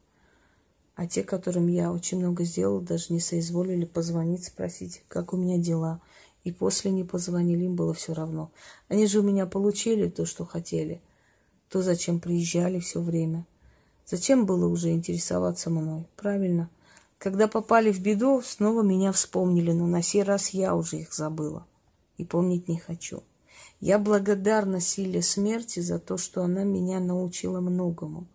А 0.96 1.08
те, 1.08 1.24
которым 1.24 1.67
я 1.67 1.91
очень 1.91 2.19
много 2.19 2.43
сделала, 2.43 2.82
даже 2.82 3.13
не 3.13 3.19
соизволили 3.19 3.86
позвонить, 3.86 4.46
спросить, 4.46 5.04
как 5.08 5.34
у 5.34 5.38
меня 5.38 5.58
дела. 5.58 6.02
И 6.43 6.51
после 6.51 6.91
не 6.91 7.03
позвонили, 7.03 7.65
им 7.65 7.75
было 7.75 7.93
все 7.93 8.13
равно. 8.13 8.51
Они 8.89 9.08
же 9.08 9.19
у 9.19 9.23
меня 9.23 9.45
получили 9.45 10.10
то, 10.10 10.25
что 10.25 10.45
хотели. 10.45 11.01
То, 11.69 11.82
зачем 11.82 12.19
приезжали 12.19 12.79
все 12.79 13.01
время. 13.01 13.45
Зачем 14.06 14.45
было 14.45 14.67
уже 14.67 14.91
интересоваться 14.91 15.69
мной? 15.69 16.06
Правильно. 16.17 16.69
Когда 17.17 17.47
попали 17.47 17.91
в 17.91 18.01
беду, 18.01 18.41
снова 18.41 18.84
меня 18.84 19.13
вспомнили, 19.13 19.71
но 19.71 19.88
на 19.88 20.01
сей 20.01 20.23
раз 20.23 20.49
я 20.49 20.75
уже 20.75 20.97
их 20.97 21.13
забыла. 21.13 21.65
И 22.17 22.25
помнить 22.25 22.67
не 22.67 22.77
хочу. 22.77 23.23
Я 23.79 23.97
благодарна 23.97 24.82
силе 24.82 25.21
смерти 25.21 25.79
за 25.79 25.99
то, 25.99 26.17
что 26.17 26.43
она 26.43 26.63
меня 26.63 26.99
научила 26.99 27.62
многому. 27.62 28.27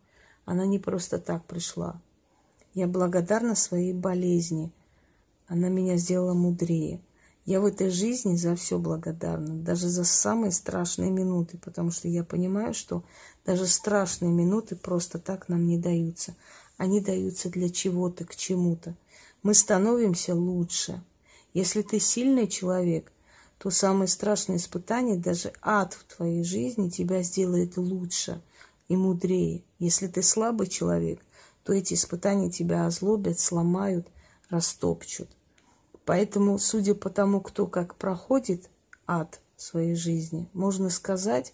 Она 0.47 0.65
не 0.65 0.79
просто 0.79 1.19
так 1.19 1.45
пришла. 1.45 2.01
Я 2.73 2.87
благодарна 2.87 3.55
своей 3.55 3.93
болезни. 3.93 4.73
Она 5.47 5.69
меня 5.69 5.97
сделала 5.97 6.33
мудрее. 6.33 7.01
Я 7.49 7.63
в 7.63 7.65
этой 7.65 7.89
жизни 7.89 8.37
за 8.37 8.55
все 8.57 8.79
благодарна, 8.79 9.55
даже 9.55 9.89
за 9.89 10.05
самые 10.05 10.53
страшные 10.53 11.11
минуты, 11.11 11.57
потому 11.57 11.91
что 11.91 12.07
я 12.07 12.23
понимаю, 12.23 12.75
что 12.75 13.05
даже 13.47 13.67
страшные 13.67 14.31
минуты 14.31 14.77
просто 14.77 15.19
так 15.19 15.49
нам 15.49 15.67
не 15.67 15.79
даются. 15.79 16.35
Они 16.77 17.01
даются 17.01 17.49
для 17.49 17.71
чего-то, 17.71 18.27
к 18.27 18.37
чему-то. 18.37 18.95
Мы 19.43 19.55
становимся 19.55 20.35
лучше. 20.35 21.03
Если 21.55 21.81
ты 21.81 21.99
сильный 22.01 22.49
человек, 22.49 23.11
то 23.57 23.71
самые 23.71 24.09
страшные 24.09 24.59
испытания, 24.59 25.17
даже 25.17 25.55
ад 25.63 25.95
в 25.95 26.17
твоей 26.17 26.45
жизни 26.45 26.91
тебя 26.91 27.23
сделает 27.23 27.79
лучше 27.79 28.43
и 28.89 28.95
мудрее. 28.95 29.63
Если 29.79 30.09
ты 30.09 30.23
слабый 30.23 30.67
человек, 30.67 31.19
то 31.65 31.73
эти 31.73 31.95
испытания 31.95 32.51
тебя 32.51 32.85
озлобят, 32.85 33.41
сломают, 33.41 34.07
растопчут. 34.51 35.31
Поэтому, 36.09 36.59
судя 36.59 36.95
по 36.95 37.11
тому, 37.11 37.43
кто 37.43 37.67
как 37.67 37.95
проходит 37.95 38.71
ад 39.07 39.43
своей 39.59 39.95
жизни, 39.95 40.49
можно 40.55 40.89
сказать, 40.89 41.53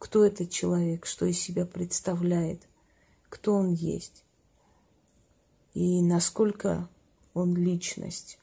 кто 0.00 0.24
этот 0.24 0.50
человек, 0.50 1.06
что 1.06 1.26
из 1.26 1.38
себя 1.38 1.64
представляет, 1.64 2.66
кто 3.28 3.54
он 3.54 3.70
есть 3.70 4.24
и 5.74 6.02
насколько 6.02 6.88
он 7.34 7.54
личность. 7.54 8.40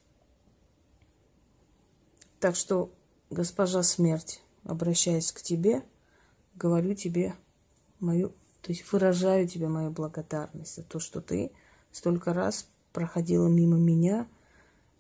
Так 2.39 2.55
что, 2.55 2.89
госпожа 3.29 3.83
смерть, 3.83 4.41
обращаясь 4.63 5.33
к 5.33 5.41
тебе, 5.41 5.83
говорю 6.53 6.95
тебе 6.95 7.35
мою, 7.99 8.29
то 8.61 8.71
есть 8.71 8.89
выражаю 8.89 9.49
тебе 9.49 9.67
мою 9.67 9.91
благодарность 9.91 10.77
за 10.77 10.83
то, 10.83 10.99
что 10.99 11.19
ты 11.19 11.51
столько 11.91 12.33
раз 12.33 12.69
проходила 12.93 13.49
мимо 13.49 13.75
меня– 13.75 14.29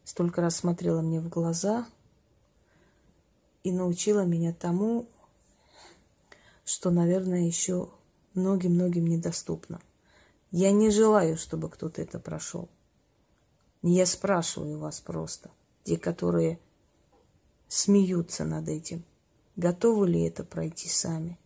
столько 0.05 0.41
раз 0.41 0.55
смотрела 0.55 1.01
мне 1.01 1.19
в 1.19 1.27
глаза 1.27 1.85
и 3.63 3.71
научила 3.71 4.23
меня 4.23 4.53
тому, 4.53 5.09
что, 6.63 6.91
наверное, 6.91 7.41
еще 7.41 7.89
многим-многим 8.35 9.07
недоступно. 9.07 9.81
Я 10.51 10.71
не 10.71 10.89
желаю, 10.89 11.35
чтобы 11.35 11.69
кто-то 11.69 12.01
это 12.01 12.19
прошел. 12.19 12.69
Я 13.81 14.05
спрашиваю 14.05 14.79
вас 14.79 15.01
просто, 15.01 15.51
те, 15.83 15.97
которые 15.97 16.59
смеются 17.67 18.45
над 18.45 18.69
этим, 18.69 19.03
готовы 19.55 20.07
ли 20.07 20.23
это 20.23 20.43
пройти 20.43 20.87
сами. 20.87 21.37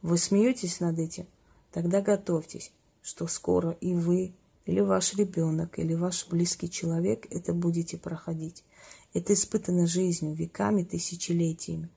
Вы 0.00 0.18
смеетесь 0.18 0.80
над 0.80 0.98
этим? 0.98 1.26
Тогда 1.70 2.00
готовьтесь, 2.00 2.72
что 3.02 3.26
скоро 3.26 3.70
и 3.70 3.94
вы 3.94 4.34
или 4.66 4.80
ваш 4.80 5.14
ребенок, 5.14 5.78
или 5.78 5.94
ваш 5.94 6.26
близкий 6.28 6.70
человек, 6.70 7.26
это 7.30 7.52
будете 7.52 7.98
проходить. 7.98 8.64
Это 9.14 9.34
испытано 9.34 9.86
жизнью, 9.86 10.34
веками, 10.34 10.84
тысячелетиями. 10.84 11.88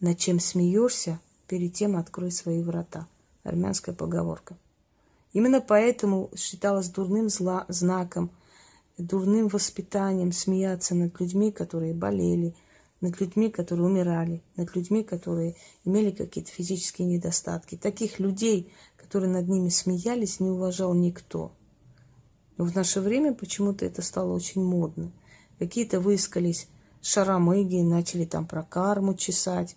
Над 0.00 0.18
чем 0.18 0.40
смеешься, 0.40 1.20
перед 1.46 1.74
тем 1.74 1.96
открой 1.96 2.30
свои 2.30 2.62
врата. 2.62 3.06
Армянская 3.42 3.94
поговорка. 3.94 4.56
Именно 5.32 5.60
поэтому 5.60 6.30
считалось 6.36 6.88
дурным 6.88 7.28
зла, 7.28 7.66
знаком, 7.68 8.30
дурным 8.96 9.48
воспитанием 9.48 10.32
смеяться 10.32 10.94
над 10.94 11.20
людьми, 11.20 11.50
которые 11.52 11.92
болели, 11.92 12.54
над 13.00 13.20
людьми, 13.20 13.50
которые 13.50 13.86
умирали, 13.86 14.42
над 14.56 14.74
людьми, 14.74 15.02
которые 15.02 15.56
имели 15.84 16.10
какие-то 16.10 16.50
физические 16.50 17.08
недостатки. 17.08 17.76
Таких 17.76 18.18
людей, 18.18 18.72
которые 18.96 19.30
над 19.30 19.48
ними 19.48 19.68
смеялись, 19.68 20.40
не 20.40 20.48
уважал 20.48 20.94
никто. 20.94 21.52
В 22.56 22.74
наше 22.74 23.00
время 23.00 23.34
почему-то 23.34 23.84
это 23.84 24.00
стало 24.02 24.32
очень 24.32 24.62
модно. 24.62 25.10
Какие-то 25.58 26.00
выискались 26.00 26.68
шаромыги, 27.02 27.80
начали 27.82 28.24
там 28.24 28.46
про 28.46 28.62
карму 28.62 29.14
чесать. 29.14 29.76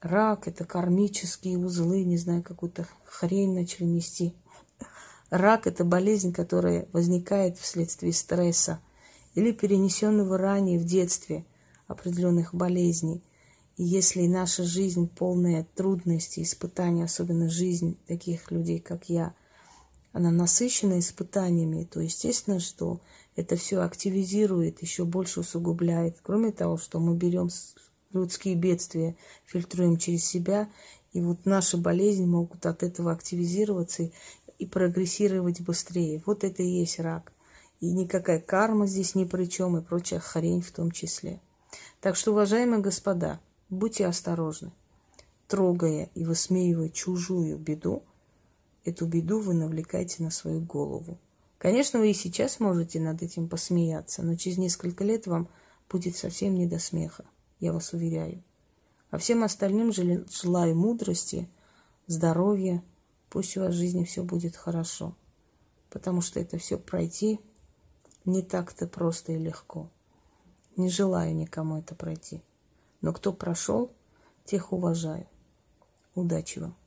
Рак– 0.00 0.46
это 0.48 0.64
кармические 0.64 1.58
узлы, 1.58 2.04
не 2.04 2.16
знаю, 2.16 2.42
какую-то 2.42 2.86
хрень 3.04 3.54
начали 3.54 3.84
нести. 3.84 4.34
Рак– 5.30 5.66
это 5.68 5.84
болезнь, 5.84 6.32
которая 6.32 6.88
возникает 6.92 7.58
вследствие 7.58 8.12
стресса 8.12 8.80
или 9.34 9.52
перенесенного 9.52 10.36
ранее 10.36 10.78
в 10.78 10.84
детстве 10.84 11.44
определенных 11.86 12.54
болезней. 12.54 13.22
И 13.76 13.84
если 13.84 14.26
наша 14.26 14.64
жизнь 14.64 15.08
полная 15.08 15.66
трудностей, 15.74 16.42
испытаний, 16.42 17.02
особенно 17.02 17.48
жизнь 17.48 17.96
таких 18.06 18.50
людей, 18.50 18.80
как 18.80 19.08
я, 19.08 19.34
она 20.12 20.30
насыщена 20.30 20.98
испытаниями, 20.98 21.84
то 21.84 22.00
естественно, 22.00 22.58
что 22.58 23.00
это 23.36 23.56
все 23.56 23.80
активизирует, 23.80 24.82
еще 24.82 25.04
больше 25.04 25.40
усугубляет. 25.40 26.18
Кроме 26.22 26.52
того, 26.52 26.78
что 26.78 26.98
мы 26.98 27.14
берем 27.16 27.48
людские 28.12 28.56
бедствия, 28.56 29.16
фильтруем 29.46 29.96
через 29.96 30.24
себя, 30.24 30.68
и 31.12 31.20
вот 31.20 31.46
наши 31.46 31.76
болезни 31.76 32.26
могут 32.26 32.66
от 32.66 32.82
этого 32.82 33.12
активизироваться 33.12 34.10
и 34.58 34.66
прогрессировать 34.66 35.60
быстрее. 35.60 36.22
Вот 36.26 36.44
это 36.44 36.62
и 36.62 36.68
есть 36.68 36.98
рак. 37.00 37.32
И 37.80 37.90
никакая 37.90 38.40
карма 38.40 38.86
здесь 38.86 39.14
ни 39.14 39.24
при 39.24 39.46
чем, 39.46 39.76
и 39.76 39.82
прочая 39.82 40.20
хрень 40.20 40.60
в 40.60 40.70
том 40.70 40.90
числе. 40.90 41.40
Так 42.00 42.16
что, 42.16 42.32
уважаемые 42.32 42.80
господа, 42.80 43.40
будьте 43.68 44.06
осторожны. 44.06 44.72
Трогая 45.48 46.10
и 46.14 46.24
высмеивая 46.24 46.90
чужую 46.90 47.58
беду, 47.58 48.04
эту 48.84 49.06
беду 49.06 49.40
вы 49.40 49.54
навлекаете 49.54 50.22
на 50.22 50.30
свою 50.30 50.60
голову. 50.60 51.18
Конечно, 51.58 51.98
вы 51.98 52.10
и 52.10 52.14
сейчас 52.14 52.60
можете 52.60 53.00
над 53.00 53.22
этим 53.22 53.48
посмеяться, 53.48 54.22
но 54.22 54.34
через 54.34 54.58
несколько 54.58 55.04
лет 55.04 55.26
вам 55.26 55.48
будет 55.90 56.16
совсем 56.16 56.54
не 56.54 56.66
до 56.66 56.78
смеха, 56.78 57.24
я 57.58 57.72
вас 57.72 57.92
уверяю. 57.92 58.42
А 59.10 59.18
всем 59.18 59.44
остальным 59.44 59.92
желаю 59.92 60.76
мудрости, 60.76 61.48
здоровья, 62.06 62.82
пусть 63.28 63.56
у 63.56 63.60
вас 63.60 63.74
в 63.74 63.78
жизни 63.78 64.04
все 64.04 64.22
будет 64.22 64.56
хорошо, 64.56 65.14
потому 65.90 66.22
что 66.22 66.40
это 66.40 66.58
все 66.58 66.78
пройти 66.78 67.40
не 68.24 68.42
так-то 68.42 68.86
просто 68.86 69.32
и 69.32 69.38
легко. 69.38 69.90
Не 70.76 70.88
желаю 70.88 71.34
никому 71.34 71.78
это 71.78 71.94
пройти. 71.94 72.42
Но 73.00 73.12
кто 73.12 73.32
прошел, 73.32 73.90
тех 74.44 74.72
уважаю. 74.72 75.26
Удачи 76.14 76.58
вам. 76.58 76.79